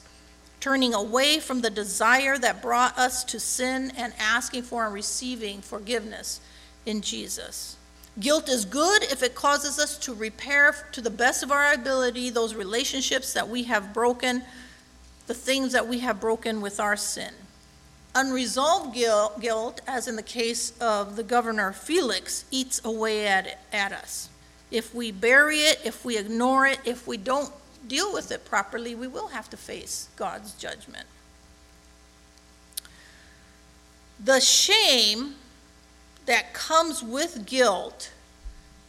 turning 0.58 0.94
away 0.94 1.38
from 1.38 1.60
the 1.60 1.70
desire 1.70 2.38
that 2.38 2.60
brought 2.60 2.98
us 2.98 3.22
to 3.24 3.38
sin, 3.38 3.92
and 3.96 4.12
asking 4.18 4.64
for 4.64 4.84
and 4.84 4.92
receiving 4.92 5.60
forgiveness 5.60 6.40
in 6.88 7.02
Jesus. 7.02 7.76
Guilt 8.18 8.49
is 8.49 8.64
good 8.64 9.04
if 9.04 9.23
it 9.23 9.35
causes 9.35 9.78
us 9.78 9.97
to 9.99 10.14
repair 10.14 10.75
to 10.90 11.00
the 11.00 11.11
best 11.11 11.42
of 11.42 11.52
our 11.52 11.73
ability 11.73 12.30
those 12.30 12.54
relationships 12.54 13.33
that 13.33 13.49
we 13.49 13.64
have 13.64 13.95
broken, 13.95 14.42
the 15.28 15.35
things 15.35 15.73
that 15.73 15.87
we 15.87 16.00
have 16.00 16.21
broken 16.21 16.61
with 16.61 16.80
our 16.80 16.97
sin. 16.97 17.33
Unresolved 18.14 18.95
guilt, 18.95 19.40
guilt, 19.40 19.80
as 19.87 20.09
in 20.09 20.16
the 20.16 20.23
case 20.23 20.73
of 20.80 21.14
the 21.14 21.23
governor 21.23 21.73
Felix, 21.73 22.45
eats 22.50 22.85
away 22.85 23.28
at, 23.28 23.47
it, 23.47 23.59
at 23.73 23.92
us. 23.92 24.28
If 24.71 24.92
we 24.95 25.12
bury 25.12 25.59
it, 25.59 25.80
if 25.85 26.04
we 26.04 26.18
ignore 26.18 26.66
it, 26.66 26.80
if 26.85 27.07
we 27.07 27.16
don't 27.16 27.52
deal 27.87 28.12
with 28.12 28.33
it 28.33 28.45
properly, 28.45 28.95
we 28.95 29.07
will 29.07 29.28
have 29.28 29.49
to 29.50 29.57
face 29.57 30.09
God's 30.16 30.52
judgment. 30.54 31.07
The 34.18 34.40
shame 34.40 35.37
that 36.28 36.52
comes 36.52 37.02
with 37.02 37.47
guilt 37.47 38.12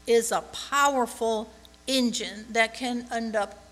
is 0.05 0.29
a 0.29 0.41
powerful 0.41 1.50
engine 1.88 2.46
that 2.50 2.74
can 2.74 3.08
end 3.10 3.34
up 3.34 3.63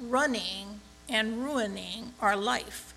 running 0.00 0.80
and 1.08 1.44
ruining 1.44 2.12
our 2.20 2.34
life 2.34 2.92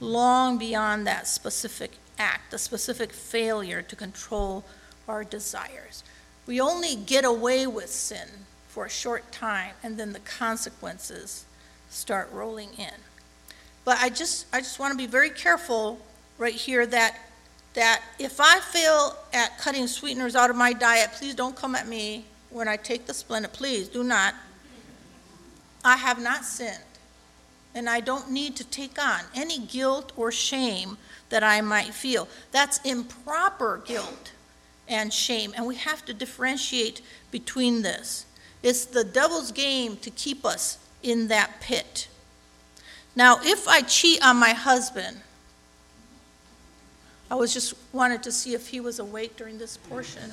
long 0.00 0.58
beyond 0.58 1.06
that 1.06 1.28
specific 1.28 1.92
act, 2.18 2.50
the 2.50 2.58
specific 2.58 3.12
failure 3.12 3.80
to 3.80 3.94
control 3.94 4.64
our 5.06 5.22
desires. 5.22 6.02
We 6.48 6.60
only 6.60 6.96
get 6.96 7.24
away 7.24 7.68
with 7.68 7.90
sin 7.90 8.28
for 8.66 8.86
a 8.86 8.90
short 8.90 9.30
time, 9.30 9.74
and 9.84 9.96
then 9.96 10.12
the 10.12 10.20
consequences 10.20 11.44
start 11.90 12.28
rolling 12.32 12.70
in. 12.76 12.94
But 13.84 13.98
I 14.00 14.08
just, 14.08 14.46
I 14.52 14.58
just 14.58 14.80
want 14.80 14.90
to 14.90 14.98
be 14.98 15.06
very 15.06 15.30
careful 15.30 16.00
right 16.38 16.54
here 16.54 16.86
that, 16.86 17.16
that 17.74 18.02
if 18.18 18.40
I 18.40 18.60
fail 18.60 19.16
at 19.32 19.58
cutting 19.58 19.86
sweeteners 19.86 20.34
out 20.34 20.50
of 20.50 20.56
my 20.56 20.72
diet, 20.72 21.10
please 21.12 21.34
don't 21.34 21.54
come 21.54 21.74
at 21.74 21.86
me 21.86 22.24
when 22.50 22.68
I 22.68 22.76
take 22.76 23.06
the 23.06 23.12
Splenda. 23.12 23.52
Please 23.52 23.88
do 23.88 24.02
not. 24.02 24.34
I 25.84 25.96
have 25.96 26.20
not 26.20 26.44
sinned 26.44 26.82
and 27.74 27.88
I 27.88 28.00
don't 28.00 28.30
need 28.30 28.56
to 28.56 28.64
take 28.64 28.98
on 28.98 29.20
any 29.34 29.58
guilt 29.58 30.12
or 30.16 30.32
shame 30.32 30.96
that 31.28 31.44
I 31.44 31.60
might 31.60 31.94
feel. 31.94 32.28
That's 32.50 32.78
improper 32.78 33.82
guilt 33.84 34.32
and 34.88 35.12
shame, 35.12 35.52
and 35.56 35.66
we 35.66 35.76
have 35.76 36.04
to 36.06 36.14
differentiate 36.14 37.00
between 37.30 37.82
this. 37.82 38.26
It's 38.62 38.84
the 38.84 39.04
devil's 39.04 39.52
game 39.52 39.96
to 39.98 40.10
keep 40.10 40.44
us 40.44 40.78
in 41.02 41.28
that 41.28 41.60
pit. 41.60 42.08
Now, 43.14 43.38
if 43.42 43.68
I 43.68 43.82
cheat 43.82 44.24
on 44.24 44.36
my 44.36 44.50
husband, 44.50 45.20
I 47.30 47.36
was 47.36 47.54
just 47.54 47.74
wanted 47.92 48.22
to 48.24 48.32
see 48.32 48.54
if 48.54 48.68
he 48.68 48.80
was 48.80 48.98
awake 48.98 49.36
during 49.36 49.58
this 49.58 49.76
portion 49.76 50.32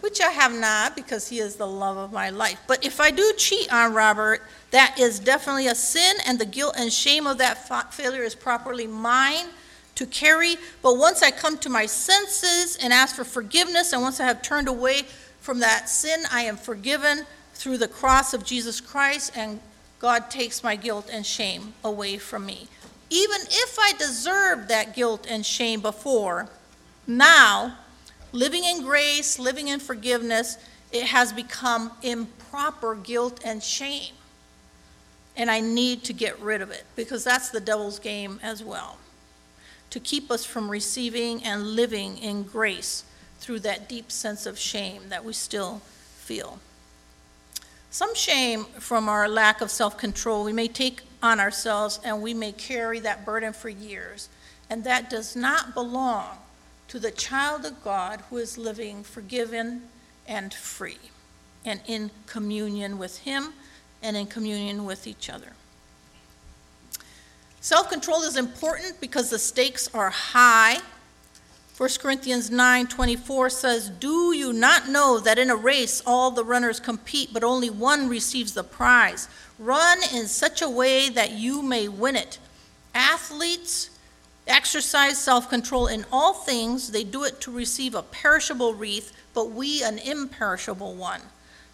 which 0.00 0.20
I 0.20 0.30
have 0.30 0.52
not 0.58 0.96
because 0.96 1.28
he 1.28 1.38
is 1.38 1.56
the 1.56 1.66
love 1.66 1.96
of 1.96 2.12
my 2.12 2.30
life. 2.30 2.60
But 2.66 2.84
if 2.84 3.00
I 3.00 3.10
do 3.10 3.32
cheat 3.36 3.72
on 3.72 3.94
Robert, 3.94 4.42
that 4.70 4.98
is 4.98 5.20
definitely 5.20 5.66
a 5.66 5.74
sin, 5.74 6.16
and 6.26 6.38
the 6.38 6.46
guilt 6.46 6.74
and 6.76 6.92
shame 6.92 7.26
of 7.26 7.38
that 7.38 7.68
fa- 7.68 7.86
failure 7.90 8.22
is 8.22 8.34
properly 8.34 8.86
mine 8.86 9.46
to 9.94 10.06
carry. 10.06 10.56
But 10.82 10.96
once 10.96 11.22
I 11.22 11.30
come 11.30 11.58
to 11.58 11.68
my 11.68 11.86
senses 11.86 12.76
and 12.82 12.92
ask 12.92 13.14
for 13.14 13.24
forgiveness, 13.24 13.92
and 13.92 14.02
once 14.02 14.20
I 14.20 14.26
have 14.26 14.42
turned 14.42 14.68
away 14.68 15.02
from 15.40 15.60
that 15.60 15.88
sin, 15.88 16.20
I 16.32 16.42
am 16.42 16.56
forgiven 16.56 17.26
through 17.54 17.78
the 17.78 17.88
cross 17.88 18.32
of 18.32 18.44
Jesus 18.44 18.80
Christ, 18.80 19.32
and 19.36 19.60
God 19.98 20.30
takes 20.30 20.64
my 20.64 20.76
guilt 20.76 21.10
and 21.12 21.26
shame 21.26 21.74
away 21.84 22.16
from 22.16 22.46
me. 22.46 22.68
Even 23.10 23.40
if 23.50 23.76
I 23.78 23.92
deserved 23.98 24.68
that 24.68 24.94
guilt 24.94 25.26
and 25.28 25.44
shame 25.44 25.80
before, 25.80 26.48
Now, 27.06 27.76
living 28.32 28.64
in 28.64 28.82
grace, 28.82 29.38
living 29.38 29.68
in 29.68 29.80
forgiveness, 29.80 30.58
it 30.92 31.04
has 31.04 31.32
become 31.32 31.90
improper 32.02 32.94
guilt 32.94 33.40
and 33.44 33.62
shame. 33.62 34.14
And 35.36 35.50
I 35.50 35.60
need 35.60 36.04
to 36.04 36.12
get 36.12 36.38
rid 36.40 36.62
of 36.62 36.70
it 36.70 36.84
because 36.94 37.24
that's 37.24 37.50
the 37.50 37.60
devil's 37.60 37.98
game 37.98 38.38
as 38.42 38.62
well 38.62 38.98
to 39.90 40.00
keep 40.00 40.30
us 40.30 40.44
from 40.44 40.70
receiving 40.70 41.42
and 41.44 41.74
living 41.74 42.16
in 42.18 42.44
grace 42.44 43.04
through 43.38 43.60
that 43.60 43.88
deep 43.88 44.10
sense 44.10 44.46
of 44.46 44.58
shame 44.58 45.02
that 45.08 45.24
we 45.24 45.32
still 45.32 45.80
feel. 46.16 46.60
Some 47.90 48.14
shame 48.14 48.64
from 48.78 49.08
our 49.08 49.28
lack 49.28 49.60
of 49.60 49.70
self 49.70 49.98
control 49.98 50.44
we 50.44 50.52
may 50.52 50.68
take 50.68 51.02
on 51.22 51.40
ourselves 51.40 52.00
and 52.04 52.22
we 52.22 52.34
may 52.34 52.52
carry 52.52 53.00
that 53.00 53.24
burden 53.24 53.52
for 53.52 53.68
years. 53.68 54.28
And 54.68 54.84
that 54.84 55.10
does 55.10 55.34
not 55.34 55.74
belong 55.74 56.38
to 56.88 56.98
the 56.98 57.10
child 57.10 57.64
of 57.64 57.82
God 57.82 58.22
who 58.30 58.36
is 58.36 58.58
living 58.58 59.02
forgiven 59.02 59.82
and 60.26 60.52
free 60.52 60.98
and 61.64 61.80
in 61.86 62.10
communion 62.26 62.98
with 62.98 63.18
Him 63.18 63.52
and 64.02 64.16
in 64.16 64.26
communion 64.26 64.84
with 64.84 65.06
each 65.06 65.28
other. 65.28 65.52
Self 67.60 67.90
control 67.90 68.22
is 68.22 68.36
important 68.36 69.00
because 69.00 69.28
the 69.30 69.38
stakes 69.38 69.88
are 69.92 70.10
high 70.10 70.78
1 71.80 71.98
Corinthians 71.98 72.50
9:24 72.50 73.48
says, 73.48 73.88
"Do 73.88 74.34
you 74.34 74.52
not 74.52 74.90
know 74.90 75.18
that 75.18 75.38
in 75.38 75.48
a 75.48 75.56
race 75.56 76.02
all 76.04 76.30
the 76.30 76.44
runners 76.44 76.78
compete, 76.78 77.32
but 77.32 77.42
only 77.42 77.70
one 77.70 78.06
receives 78.06 78.52
the 78.52 78.62
prize? 78.62 79.28
Run 79.58 80.02
in 80.12 80.28
such 80.28 80.60
a 80.60 80.68
way 80.68 81.08
that 81.08 81.30
you 81.30 81.62
may 81.62 81.88
win 81.88 82.16
it." 82.16 82.36
Athletes 82.94 83.88
exercise 84.46 85.16
self-control 85.16 85.86
in 85.86 86.04
all 86.12 86.34
things. 86.34 86.90
They 86.90 87.02
do 87.02 87.24
it 87.24 87.40
to 87.40 87.50
receive 87.50 87.94
a 87.94 88.02
perishable 88.02 88.74
wreath, 88.74 89.12
but 89.32 89.46
we 89.46 89.82
an 89.82 89.98
imperishable 89.98 90.92
one. 90.92 91.22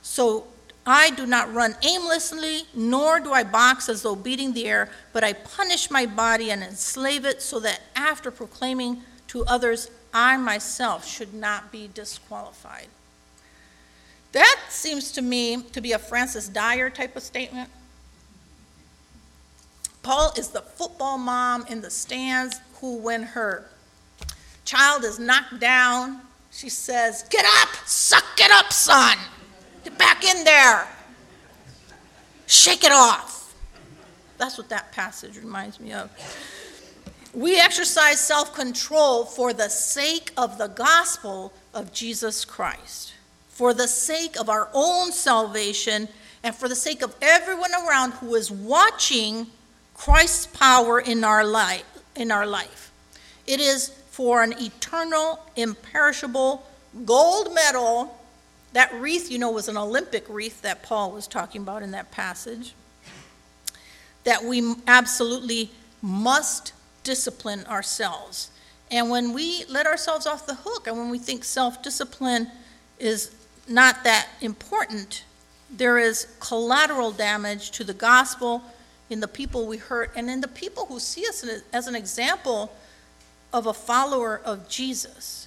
So 0.03 0.47
I 0.87 1.11
do 1.11 1.27
not 1.27 1.53
run 1.53 1.77
aimlessly, 1.83 2.69
nor 2.73 3.19
do 3.19 3.33
I 3.33 3.43
box 3.43 3.89
as 3.89 4.03
though 4.03 4.15
beating 4.15 4.53
the 4.53 4.67
air, 4.67 4.89
but 5.13 5.25
I 5.25 5.33
punish 5.33 5.91
my 5.91 6.07
body 6.07 6.53
and 6.53 6.63
enslave 6.63 7.25
it 7.25 7.43
so 7.43 7.59
that 7.59 7.81
after 7.97 8.31
proclaiming 8.31 9.03
to 9.37 9.45
others, 9.45 9.91
I 10.15 10.39
myself 10.39 11.07
should 11.07 11.35
not 11.35 11.71
be 11.71 11.91
disqualified. 11.93 12.89
That 14.33 14.61
seems 14.71 15.13
to 15.13 15.23
me 15.23 15.63
to 15.73 15.81
be 15.83 15.93
a 15.93 15.99
Frances 15.99 16.49
Dyer 16.49 16.89
type 16.89 17.17
of 17.17 17.23
statement. 17.23 17.69
Paul 20.03 20.33
is 20.39 20.49
the 20.49 20.63
football 20.63 21.19
mom 21.19 21.67
in 21.69 21.83
the 21.83 21.91
stands 21.91 22.57
who, 22.81 22.97
when 22.97 23.25
her 23.25 23.69
child 24.65 25.05
is 25.05 25.19
knocked 25.19 25.61
down, 25.61 26.23
she 26.51 26.71
says, 26.71 27.27
Get 27.29 27.45
up, 27.61 27.69
suck 27.85 28.25
it 28.39 28.51
up, 28.51 28.73
son. 28.73 29.19
Get 29.85 29.99
back 29.99 30.25
in 30.25 30.45
there. 30.45 30.89
Shake 32.47 32.85
it 32.85 32.93
off. 32.93 33.55
That's 34.39 34.57
what 34.57 34.71
that 34.71 34.93
passage 34.93 35.37
reminds 35.37 35.79
me 35.79 35.93
of. 35.93 36.11
We 37.37 37.61
exercise 37.61 38.19
self 38.19 38.55
control 38.55 39.27
for 39.27 39.53
the 39.53 39.69
sake 39.69 40.33
of 40.39 40.57
the 40.57 40.69
gospel 40.69 41.53
of 41.75 41.93
Jesus 41.93 42.47
Christ, 42.47 43.13
for 43.51 43.75
the 43.75 43.87
sake 43.87 44.41
of 44.41 44.49
our 44.49 44.71
own 44.73 45.13
salvation, 45.13 46.09
and 46.43 46.55
for 46.55 46.67
the 46.67 46.75
sake 46.75 47.03
of 47.03 47.15
everyone 47.21 47.73
around 47.75 48.13
who 48.13 48.35
is 48.37 48.51
watching 48.51 49.49
Christ's 49.93 50.47
power 50.47 50.99
in 50.99 51.25
our 51.25 51.45
life. 51.45 51.85
In 52.15 52.33
our 52.33 52.47
life. 52.47 52.91
It 53.47 53.61
is 53.61 53.89
for 54.11 54.43
an 54.43 54.55
eternal, 54.59 55.39
imperishable 55.57 56.67
gold 57.05 57.55
medal. 57.55 58.19
That 58.73 58.95
wreath, 58.95 59.31
you 59.31 59.39
know, 59.39 59.51
was 59.51 59.69
an 59.69 59.77
Olympic 59.77 60.25
wreath 60.31 60.63
that 60.63 60.83
Paul 60.83 61.13
was 61.13 61.27
talking 61.27 61.61
about 61.61 61.83
in 61.83 61.91
that 61.91 62.11
passage. 62.11 62.73
That 64.25 64.43
we 64.43 64.77
absolutely 64.87 65.71
must 66.01 66.73
discipline 67.07 67.65
ourselves. 67.67 68.51
And 68.91 69.09
when 69.09 69.33
we 69.33 69.65
let 69.71 69.87
ourselves 69.87 70.27
off 70.27 70.45
the 70.47 70.57
hook 70.57 70.89
and 70.89 70.99
when 70.99 71.09
we 71.09 71.19
think 71.19 71.45
self 71.45 71.83
discipline 71.83 72.49
is 72.99 73.35
not 73.69 74.03
that 74.05 74.29
important, 74.41 75.25
there 75.71 75.99
is 75.99 76.27
collateral 76.41 77.13
damage 77.13 77.71
to 77.73 77.85
the 77.85 77.95
gospel 77.95 78.63
in 79.09 79.21
the 79.21 79.29
people 79.29 79.67
we 79.67 79.77
hurt 79.77 80.11
and 80.17 80.29
in 80.29 80.41
the 80.41 80.49
people 80.49 80.87
who 80.87 80.99
see 80.99 81.27
us 81.29 81.45
as 81.73 81.87
an 81.87 81.95
example 81.95 82.73
of 83.53 83.67
a 83.67 83.73
follower 83.73 84.41
of 84.45 84.69
Jesus. 84.69 85.47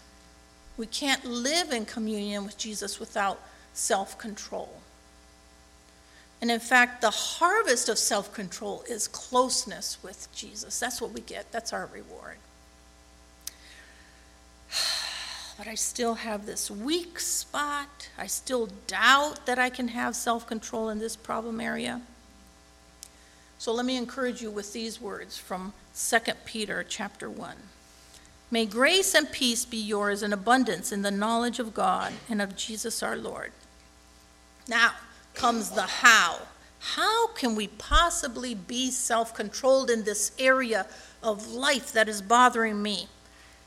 We 0.77 0.85
can't 0.85 1.25
live 1.25 1.73
in 1.73 1.85
communion 1.85 2.45
with 2.45 2.57
Jesus 2.57 3.01
without 3.01 3.41
self 3.73 4.17
control. 4.17 4.78
And 6.41 6.49
in 6.49 6.59
fact, 6.59 7.01
the 7.01 7.09
harvest 7.09 7.89
of 7.89 7.97
self 7.97 8.33
control 8.33 8.83
is 8.87 9.07
closeness 9.07 9.97
with 10.01 10.27
Jesus. 10.33 10.79
That's 10.79 11.01
what 11.01 11.11
we 11.11 11.21
get, 11.21 11.51
that's 11.51 11.73
our 11.73 11.89
reward. 11.93 12.37
But 15.57 15.67
I 15.67 15.75
still 15.75 16.13
have 16.13 16.45
this 16.45 16.71
weak 16.71 17.19
spot. 17.19 18.07
I 18.17 18.27
still 18.27 18.69
doubt 18.87 19.45
that 19.45 19.59
I 19.59 19.69
can 19.69 19.89
have 19.89 20.15
self 20.15 20.47
control 20.47 20.87
in 20.87 20.99
this 20.99 21.17
problem 21.17 21.59
area. 21.59 22.01
So 23.57 23.73
let 23.73 23.85
me 23.85 23.97
encourage 23.97 24.41
you 24.41 24.51
with 24.51 24.71
these 24.71 25.01
words 25.01 25.37
from 25.37 25.73
2 25.93 26.17
Peter 26.45 26.85
chapter 26.87 27.29
1. 27.29 27.57
May 28.51 28.65
grace 28.65 29.13
and 29.13 29.29
peace 29.29 29.65
be 29.65 29.75
yours 29.77 30.23
in 30.23 30.31
abundance 30.31 30.93
in 30.93 31.01
the 31.01 31.11
knowledge 31.11 31.59
of 31.59 31.73
God 31.73 32.13
and 32.29 32.41
of 32.41 32.55
Jesus 32.55 33.03
our 33.03 33.17
Lord. 33.17 33.51
Now, 34.65 34.93
comes 35.33 35.71
the 35.71 35.83
how. 35.83 36.39
How 36.79 37.27
can 37.27 37.55
we 37.55 37.67
possibly 37.67 38.55
be 38.55 38.91
self 38.91 39.33
controlled 39.33 39.89
in 39.89 40.03
this 40.03 40.31
area 40.39 40.85
of 41.21 41.47
life 41.47 41.91
that 41.93 42.07
is 42.07 42.21
bothering 42.21 42.81
me? 42.81 43.07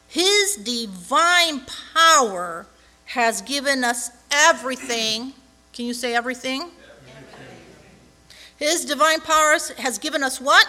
His 0.08 0.56
divine 0.56 1.62
power 1.94 2.66
has 3.06 3.42
given 3.42 3.84
us 3.84 4.10
everything. 4.30 5.34
Can 5.72 5.86
you 5.86 5.94
say 5.94 6.14
everything? 6.14 6.62
everything. 6.62 7.56
His 8.56 8.84
divine 8.84 9.20
power 9.20 9.58
has 9.78 9.98
given 9.98 10.22
us 10.22 10.40
what? 10.40 10.66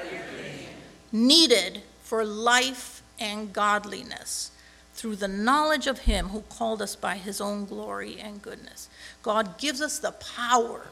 Everything. 0.00 0.66
Needed 1.12 1.82
for 2.02 2.24
life 2.24 3.02
and 3.18 3.52
godliness 3.52 4.50
through 4.94 5.16
the 5.16 5.28
knowledge 5.28 5.86
of 5.86 6.00
Him 6.00 6.28
who 6.28 6.42
called 6.42 6.80
us 6.80 6.96
by 6.96 7.16
His 7.16 7.40
own 7.40 7.66
glory 7.66 8.18
and 8.20 8.40
goodness. 8.40 8.88
God 9.24 9.56
gives 9.56 9.80
us 9.80 9.98
the 9.98 10.12
power 10.12 10.82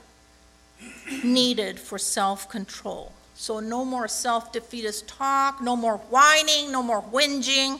needed 1.23 1.79
for 1.79 1.99
self 1.99 2.49
control. 2.49 3.13
So, 3.35 3.61
no 3.61 3.85
more 3.85 4.09
self 4.09 4.53
defeatist 4.53 5.07
talk, 5.07 5.61
no 5.61 5.77
more 5.77 5.99
whining, 5.99 6.73
no 6.73 6.83
more 6.83 7.03
whinging. 7.03 7.79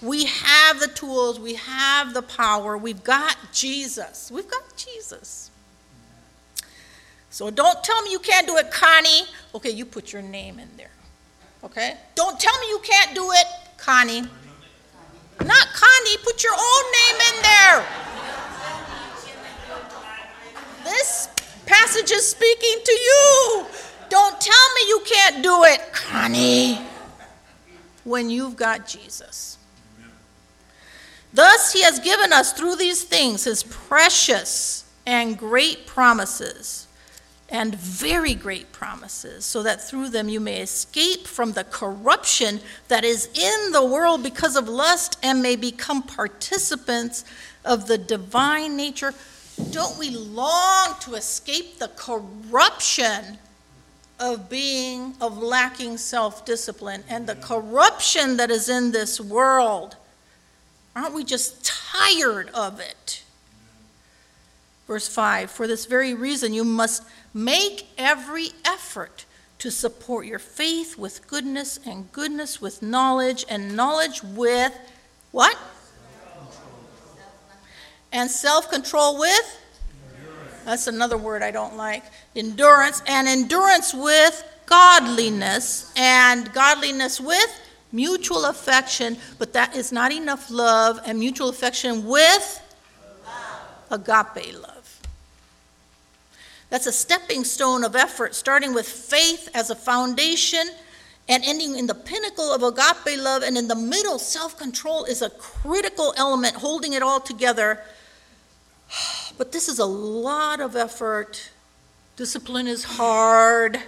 We 0.00 0.26
have 0.26 0.78
the 0.78 0.86
tools, 0.86 1.40
we 1.40 1.54
have 1.54 2.14
the 2.14 2.22
power, 2.22 2.78
we've 2.78 3.02
got 3.02 3.36
Jesus. 3.52 4.30
We've 4.30 4.48
got 4.48 4.76
Jesus. 4.76 5.50
So, 7.30 7.50
don't 7.50 7.82
tell 7.82 8.00
me 8.02 8.12
you 8.12 8.20
can't 8.20 8.46
do 8.46 8.56
it, 8.56 8.70
Connie. 8.70 9.22
Okay, 9.56 9.70
you 9.70 9.84
put 9.84 10.12
your 10.12 10.22
name 10.22 10.60
in 10.60 10.68
there. 10.76 10.90
Okay? 11.64 11.96
Don't 12.14 12.38
tell 12.38 12.56
me 12.60 12.68
you 12.68 12.80
can't 12.84 13.16
do 13.16 13.32
it, 13.32 13.46
Connie. 13.78 14.20
Not 15.40 15.66
Connie, 15.74 16.16
put 16.22 16.44
your 16.44 16.52
own 16.52 16.84
name 16.92 17.34
in 17.34 17.42
there. 17.42 18.07
This 20.88 21.28
passage 21.66 22.10
is 22.10 22.26
speaking 22.26 22.78
to 22.82 22.92
you. 22.92 23.66
Don't 24.08 24.40
tell 24.40 24.74
me 24.74 24.88
you 24.88 25.02
can't 25.04 25.42
do 25.42 25.64
it, 25.64 25.92
Connie, 25.92 26.78
when 28.04 28.30
you've 28.30 28.56
got 28.56 28.86
Jesus. 28.86 29.58
Thus, 31.34 31.74
he 31.74 31.82
has 31.82 31.98
given 31.98 32.32
us 32.32 32.54
through 32.54 32.76
these 32.76 33.04
things 33.04 33.44
his 33.44 33.64
precious 33.64 34.90
and 35.06 35.36
great 35.38 35.86
promises, 35.86 36.86
and 37.50 37.74
very 37.74 38.34
great 38.34 38.72
promises, 38.72 39.44
so 39.44 39.62
that 39.62 39.86
through 39.86 40.08
them 40.08 40.30
you 40.30 40.40
may 40.40 40.60
escape 40.60 41.26
from 41.26 41.52
the 41.52 41.64
corruption 41.64 42.60
that 42.88 43.04
is 43.04 43.28
in 43.34 43.72
the 43.72 43.84
world 43.84 44.22
because 44.22 44.56
of 44.56 44.68
lust 44.68 45.18
and 45.22 45.42
may 45.42 45.56
become 45.56 46.02
participants 46.02 47.26
of 47.64 47.88
the 47.88 47.98
divine 47.98 48.74
nature 48.76 49.12
don't 49.70 49.98
we 49.98 50.10
long 50.10 50.94
to 51.00 51.14
escape 51.14 51.78
the 51.78 51.88
corruption 51.88 53.38
of 54.20 54.48
being, 54.48 55.14
of 55.20 55.38
lacking 55.38 55.96
self 55.98 56.44
discipline 56.44 57.04
and 57.08 57.26
the 57.26 57.36
corruption 57.36 58.36
that 58.36 58.50
is 58.50 58.68
in 58.68 58.92
this 58.92 59.20
world? 59.20 59.96
Aren't 60.96 61.14
we 61.14 61.24
just 61.24 61.64
tired 61.64 62.50
of 62.50 62.80
it? 62.80 63.22
Verse 64.86 65.06
5 65.06 65.50
For 65.50 65.66
this 65.66 65.86
very 65.86 66.14
reason, 66.14 66.52
you 66.52 66.64
must 66.64 67.04
make 67.34 67.86
every 67.96 68.48
effort 68.64 69.24
to 69.58 69.70
support 69.70 70.26
your 70.26 70.38
faith 70.38 70.96
with 70.96 71.26
goodness, 71.26 71.78
and 71.84 72.10
goodness 72.12 72.60
with 72.60 72.82
knowledge, 72.82 73.44
and 73.48 73.76
knowledge 73.76 74.22
with 74.22 74.76
What? 75.30 75.56
And 78.12 78.30
self 78.30 78.70
control 78.70 79.18
with? 79.18 79.60
That's 80.64 80.86
another 80.86 81.16
word 81.16 81.42
I 81.42 81.50
don't 81.50 81.76
like. 81.76 82.04
Endurance. 82.36 83.02
And 83.06 83.28
endurance 83.28 83.94
with 83.94 84.44
godliness. 84.66 85.92
And 85.96 86.52
godliness 86.52 87.20
with 87.20 87.60
mutual 87.92 88.46
affection. 88.46 89.16
But 89.38 89.52
that 89.54 89.76
is 89.76 89.92
not 89.92 90.12
enough 90.12 90.50
love. 90.50 91.00
And 91.04 91.18
mutual 91.18 91.48
affection 91.48 92.06
with 92.06 92.62
agape 93.90 94.54
love. 94.60 95.00
That's 96.70 96.86
a 96.86 96.92
stepping 96.92 97.44
stone 97.44 97.82
of 97.82 97.96
effort, 97.96 98.34
starting 98.34 98.74
with 98.74 98.86
faith 98.86 99.48
as 99.54 99.70
a 99.70 99.74
foundation 99.74 100.68
and 101.28 101.42
ending 101.44 101.76
in 101.76 101.86
the 101.86 101.94
pinnacle 101.94 102.52
of 102.52 102.62
agape 102.62 103.18
love. 103.18 103.42
And 103.42 103.56
in 103.56 103.68
the 103.68 103.74
middle, 103.74 104.18
self 104.18 104.58
control 104.58 105.04
is 105.04 105.22
a 105.22 105.30
critical 105.30 106.14
element 106.16 106.56
holding 106.56 106.92
it 106.92 107.02
all 107.02 107.20
together. 107.20 107.82
But 109.38 109.52
this 109.52 109.68
is 109.68 109.78
a 109.78 109.86
lot 109.86 110.60
of 110.60 110.76
effort. 110.76 111.50
Discipline 112.16 112.66
is 112.66 112.84
hard. 112.84 113.80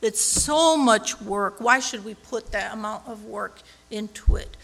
It's 0.00 0.20
so 0.20 0.76
much 0.76 1.20
work. 1.20 1.60
Why 1.60 1.78
should 1.78 2.04
we 2.04 2.14
put 2.14 2.52
that 2.52 2.72
amount 2.72 3.06
of 3.06 3.24
work 3.24 3.60
into 3.90 4.36
it? 4.36 4.56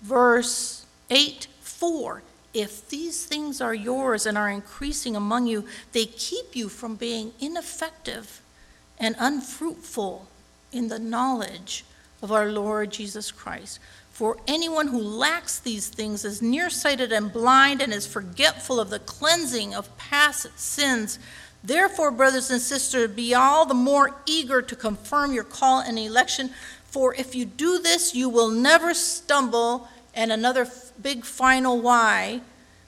Verse 0.00 0.86
8 1.10 1.48
4 1.60 2.22
if 2.54 2.88
these 2.88 3.26
things 3.26 3.60
are 3.60 3.74
yours 3.74 4.26
and 4.26 4.38
are 4.38 4.48
increasing 4.48 5.16
among 5.16 5.48
you, 5.48 5.66
they 5.92 6.06
keep 6.06 6.54
you 6.54 6.68
from 6.68 6.94
being 6.94 7.32
ineffective 7.40 8.40
and 8.96 9.16
unfruitful 9.18 10.28
in 10.70 10.86
the 10.86 11.00
knowledge 11.00 11.84
of 12.22 12.30
our 12.30 12.46
Lord 12.46 12.92
Jesus 12.92 13.32
Christ. 13.32 13.80
For 14.14 14.36
anyone 14.46 14.86
who 14.86 15.00
lacks 15.00 15.58
these 15.58 15.88
things 15.88 16.24
is 16.24 16.40
nearsighted 16.40 17.10
and 17.10 17.32
blind 17.32 17.82
and 17.82 17.92
is 17.92 18.06
forgetful 18.06 18.78
of 18.78 18.88
the 18.88 19.00
cleansing 19.00 19.74
of 19.74 19.98
past 19.98 20.56
sins. 20.56 21.18
Therefore, 21.64 22.12
brothers 22.12 22.48
and 22.48 22.60
sisters, 22.60 23.10
be 23.10 23.34
all 23.34 23.66
the 23.66 23.74
more 23.74 24.14
eager 24.24 24.62
to 24.62 24.76
confirm 24.76 25.32
your 25.32 25.42
call 25.42 25.80
and 25.80 25.98
election, 25.98 26.50
for 26.84 27.12
if 27.16 27.34
you 27.34 27.44
do 27.44 27.80
this, 27.80 28.14
you 28.14 28.28
will 28.28 28.50
never 28.50 28.94
stumble. 28.94 29.88
And 30.14 30.30
another 30.30 30.68
big 31.02 31.24
final 31.24 31.80
why. 31.80 32.42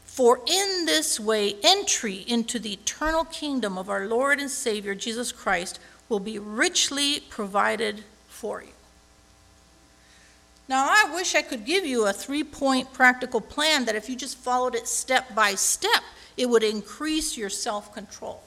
For 0.05 0.39
in 0.47 0.87
this 0.87 1.19
way, 1.19 1.57
entry 1.65 2.25
into 2.29 2.61
the 2.61 2.75
eternal 2.75 3.25
kingdom 3.25 3.77
of 3.77 3.91
our 3.91 4.07
Lord 4.07 4.39
and 4.39 4.49
Savior 4.49 4.95
Jesus 4.95 5.33
Christ 5.33 5.81
will 6.09 6.21
be 6.21 6.39
richly 6.39 7.19
provided 7.19 8.05
for 8.29 8.63
you. 8.63 8.76
Now, 10.69 10.87
I 10.89 11.15
wish 11.15 11.35
I 11.35 11.43
could 11.43 11.65
give 11.65 11.87
you 11.87 12.07
a 12.07 12.13
three 12.13 12.43
point 12.43 12.93
practical 12.93 13.41
plan 13.41 13.85
that 13.85 13.95
if 13.95 14.09
you 14.09 14.17
just 14.17 14.37
followed 14.37 14.75
it 14.75 14.89
step 14.89 15.35
by 15.35 15.55
step, 15.55 16.03
it 16.37 16.49
would 16.49 16.65
increase 16.65 17.37
your 17.37 17.51
self 17.51 17.95
control. 17.95 18.43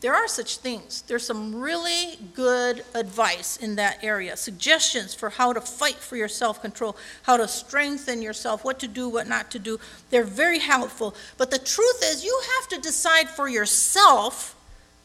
There 0.00 0.14
are 0.14 0.28
such 0.28 0.58
things. 0.58 1.02
There's 1.02 1.26
some 1.26 1.56
really 1.56 2.16
good 2.32 2.84
advice 2.94 3.56
in 3.56 3.74
that 3.76 3.98
area, 4.02 4.36
suggestions 4.36 5.12
for 5.12 5.30
how 5.30 5.52
to 5.52 5.60
fight 5.60 5.96
for 5.96 6.16
your 6.16 6.28
self 6.28 6.62
control, 6.62 6.96
how 7.22 7.36
to 7.36 7.48
strengthen 7.48 8.22
yourself, 8.22 8.64
what 8.64 8.78
to 8.78 8.88
do, 8.88 9.08
what 9.08 9.26
not 9.26 9.50
to 9.50 9.58
do. 9.58 9.80
They're 10.10 10.22
very 10.22 10.60
helpful. 10.60 11.16
But 11.36 11.50
the 11.50 11.58
truth 11.58 12.02
is, 12.04 12.24
you 12.24 12.40
have 12.58 12.68
to 12.68 12.80
decide 12.80 13.28
for 13.28 13.48
yourself 13.48 14.54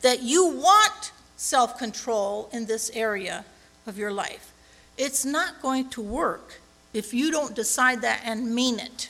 that 0.01 0.21
you 0.21 0.45
want 0.45 1.11
self 1.35 1.79
control 1.79 2.49
in 2.53 2.67
this 2.67 2.91
area 2.93 3.45
of 3.87 3.97
your 3.97 4.11
life. 4.11 4.52
It's 4.97 5.25
not 5.25 5.61
going 5.61 5.89
to 5.91 6.01
work 6.01 6.61
if 6.93 7.13
you 7.13 7.31
don't 7.31 7.55
decide 7.55 8.01
that 8.01 8.21
and 8.23 8.53
mean 8.53 8.79
it. 8.79 9.09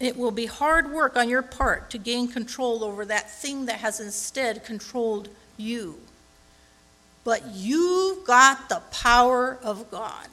It 0.00 0.16
will 0.16 0.30
be 0.30 0.46
hard 0.46 0.90
work 0.90 1.16
on 1.16 1.28
your 1.28 1.42
part 1.42 1.90
to 1.90 1.98
gain 1.98 2.28
control 2.28 2.84
over 2.84 3.04
that 3.06 3.30
thing 3.30 3.66
that 3.66 3.76
has 3.76 4.00
instead 4.00 4.64
controlled 4.64 5.28
you. 5.56 5.98
But 7.22 7.46
you've 7.54 8.26
got 8.26 8.68
the 8.68 8.82
power 8.90 9.58
of 9.62 9.90
God. 9.90 10.26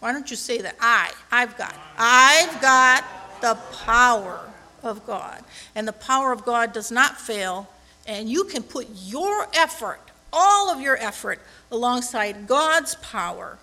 Why 0.00 0.12
don't 0.12 0.28
you 0.30 0.36
say 0.36 0.60
that? 0.60 0.76
I, 0.80 1.12
I've 1.30 1.56
got. 1.56 1.74
I've 1.96 2.60
got 2.60 3.04
the 3.40 3.54
power 3.84 4.50
of 4.82 5.06
God. 5.06 5.44
And 5.74 5.86
the 5.86 5.92
power 5.92 6.32
of 6.32 6.44
God 6.44 6.72
does 6.72 6.90
not 6.90 7.20
fail, 7.20 7.68
and 8.06 8.28
you 8.28 8.44
can 8.44 8.62
put 8.62 8.88
your 8.92 9.46
effort, 9.54 10.00
all 10.36 10.70
of 10.70 10.80
your 10.80 10.98
effort, 10.98 11.40
alongside 11.72 12.46
God's 12.46 12.94
power, 12.96 13.58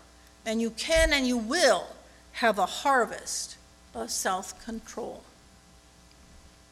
and 0.46 0.60
you 0.60 0.72
can 0.72 1.14
and 1.14 1.28
you 1.28 1.38
will 1.38 1.86
have 2.34 2.58
a 2.58 2.66
harvest 2.66 3.56
of 3.94 4.10
self 4.10 4.64
control. 4.66 5.24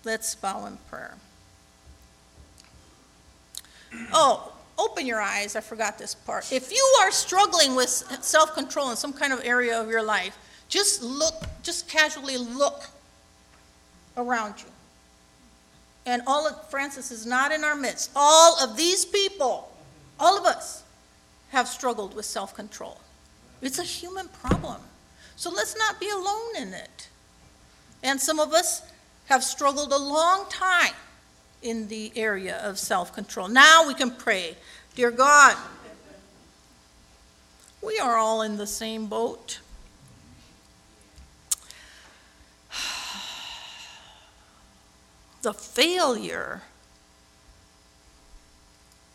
Let's 0.03 0.33
bow 0.33 0.65
in 0.65 0.77
prayer. 0.89 1.13
Oh, 4.11 4.53
open 4.77 5.05
your 5.05 5.21
eyes. 5.21 5.55
I 5.55 5.61
forgot 5.61 5.99
this 5.99 6.15
part. 6.15 6.51
If 6.51 6.71
you 6.71 6.97
are 7.01 7.11
struggling 7.11 7.75
with 7.75 7.89
self 7.89 8.55
control 8.55 8.89
in 8.89 8.97
some 8.97 9.13
kind 9.13 9.31
of 9.31 9.41
area 9.45 9.79
of 9.79 9.89
your 9.89 10.03
life, 10.03 10.37
just 10.67 11.03
look, 11.03 11.43
just 11.61 11.87
casually 11.87 12.37
look 12.37 12.85
around 14.17 14.55
you. 14.57 14.71
And 16.05 16.23
all 16.25 16.47
of 16.47 16.69
Frances 16.69 17.11
is 17.11 17.25
not 17.25 17.51
in 17.51 17.63
our 17.63 17.75
midst. 17.75 18.09
All 18.15 18.57
of 18.63 18.75
these 18.75 19.05
people, 19.05 19.70
all 20.21 20.37
of 20.37 20.45
us, 20.45 20.83
have 21.49 21.67
struggled 21.67 22.15
with 22.15 22.25
self 22.25 22.55
control. 22.55 23.01
It's 23.61 23.79
a 23.79 23.83
human 23.83 24.29
problem. 24.29 24.77
So 25.35 25.49
let's 25.49 25.77
not 25.77 25.99
be 25.99 26.09
alone 26.09 26.55
in 26.57 26.73
it. 26.73 27.09
And 28.03 28.21
some 28.21 28.39
of 28.39 28.53
us 28.53 28.83
have 29.25 29.43
struggled 29.43 29.91
a 29.91 29.97
long 29.97 30.45
time 30.49 30.93
in 31.61 31.87
the 31.89 32.11
area 32.15 32.57
of 32.63 32.79
self 32.79 33.13
control. 33.13 33.47
Now 33.47 33.87
we 33.87 33.93
can 33.93 34.11
pray 34.11 34.55
Dear 34.93 35.11
God, 35.11 35.55
we 37.81 37.97
are 37.97 38.17
all 38.17 38.41
in 38.41 38.57
the 38.57 38.67
same 38.67 39.07
boat. 39.07 39.59
The 45.43 45.53
failure 45.53 46.61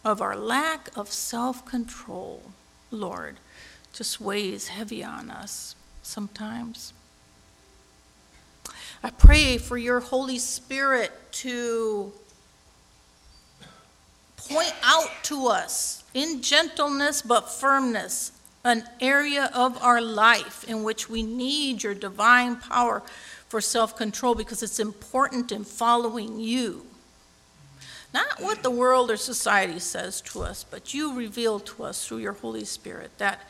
of 0.06 0.22
our 0.22 0.36
lack 0.36 0.88
of 0.96 1.10
self 1.10 1.66
control, 1.66 2.40
Lord, 2.92 3.38
just 3.92 4.20
weighs 4.20 4.68
heavy 4.68 5.02
on 5.02 5.30
us 5.30 5.74
sometimes. 6.00 6.92
I 9.02 9.10
pray 9.10 9.58
for 9.58 9.76
your 9.76 9.98
Holy 9.98 10.38
Spirit 10.38 11.10
to 11.42 12.12
point 14.36 14.74
out 14.84 15.10
to 15.24 15.48
us 15.48 16.04
in 16.14 16.40
gentleness 16.40 17.20
but 17.20 17.50
firmness 17.50 18.30
an 18.62 18.84
area 19.00 19.50
of 19.54 19.76
our 19.82 20.00
life 20.00 20.62
in 20.68 20.84
which 20.84 21.10
we 21.10 21.24
need 21.24 21.82
your 21.82 21.94
divine 21.94 22.54
power 22.54 23.02
for 23.48 23.60
self 23.60 23.96
control 23.96 24.36
because 24.36 24.62
it's 24.62 24.78
important 24.78 25.50
in 25.50 25.64
following 25.64 26.38
you. 26.38 26.86
Not 28.16 28.40
what 28.40 28.62
the 28.62 28.70
world 28.70 29.10
or 29.10 29.18
society 29.18 29.78
says 29.78 30.22
to 30.22 30.40
us, 30.40 30.64
but 30.64 30.94
you 30.94 31.12
reveal 31.12 31.60
to 31.60 31.84
us 31.84 32.08
through 32.08 32.20
your 32.20 32.32
Holy 32.32 32.64
Spirit 32.64 33.10
that 33.18 33.40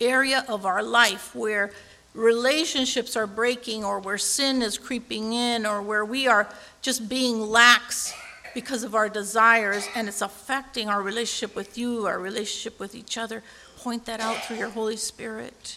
area 0.00 0.46
of 0.48 0.64
our 0.64 0.82
life 0.82 1.34
where 1.34 1.72
relationships 2.14 3.16
are 3.16 3.26
breaking 3.26 3.84
or 3.84 4.00
where 4.00 4.16
sin 4.16 4.62
is 4.62 4.78
creeping 4.78 5.34
in 5.34 5.66
or 5.66 5.82
where 5.82 6.06
we 6.06 6.26
are 6.26 6.48
just 6.80 7.06
being 7.06 7.38
lax 7.38 8.14
because 8.54 8.82
of 8.82 8.94
our 8.94 9.10
desires 9.10 9.86
and 9.94 10.08
it's 10.08 10.22
affecting 10.22 10.88
our 10.88 11.02
relationship 11.02 11.54
with 11.54 11.76
you, 11.76 12.06
our 12.06 12.18
relationship 12.18 12.80
with 12.80 12.94
each 12.94 13.18
other. 13.18 13.42
Point 13.76 14.06
that 14.06 14.20
out 14.20 14.42
through 14.46 14.56
your 14.56 14.70
Holy 14.70 14.96
Spirit. 14.96 15.76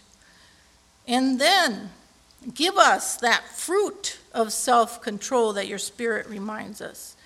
And 1.05 1.37
then 1.37 1.89
give 2.53 2.77
us 2.77 3.17
that 3.17 3.43
fruit 3.57 4.19
of 4.33 4.53
self 4.53 5.01
control 5.01 5.51
that 5.51 5.67
your 5.67 5.79
Spirit 5.79 6.27
reminds 6.27 6.79
us. 6.79 7.16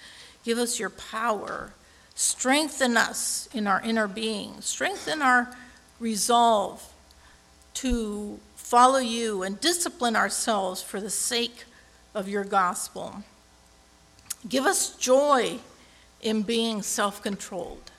Give 0.43 0.58
us 0.58 0.80
your 0.80 0.89
power. 0.89 1.73
Strengthen 2.15 2.97
us 2.97 3.47
in 3.54 3.67
our 3.67 3.82
inner 3.82 4.08
being. 4.08 4.62
Strengthen 4.62 5.21
our 5.21 5.56
resolve 5.99 6.91
to 7.75 8.39
follow 8.56 8.99
you 8.99 9.43
and 9.43 9.60
discipline 9.60 10.15
ourselves 10.15 10.82
for 10.82 10.99
the 10.99 11.10
sake 11.10 11.65
of 12.13 12.27
your 12.27 12.43
gospel. 12.43 13.23
Give 14.47 14.65
us 14.65 14.95
joy 14.95 15.60
in 16.21 16.41
being 16.41 16.82
self 16.82 17.21
controlled. 17.21 17.91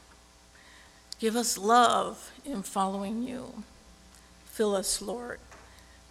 Give 1.18 1.36
us 1.36 1.56
love 1.56 2.32
in 2.44 2.62
following 2.62 3.22
you. 3.22 3.62
Fill 4.46 4.74
us, 4.74 5.00
Lord, 5.00 5.38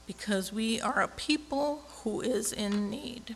because 0.07 0.53
we 0.53 0.79
are 0.79 1.01
a 1.01 1.07
people 1.07 1.83
who 2.03 2.21
is 2.21 2.53
in 2.53 2.89
need. 2.89 3.35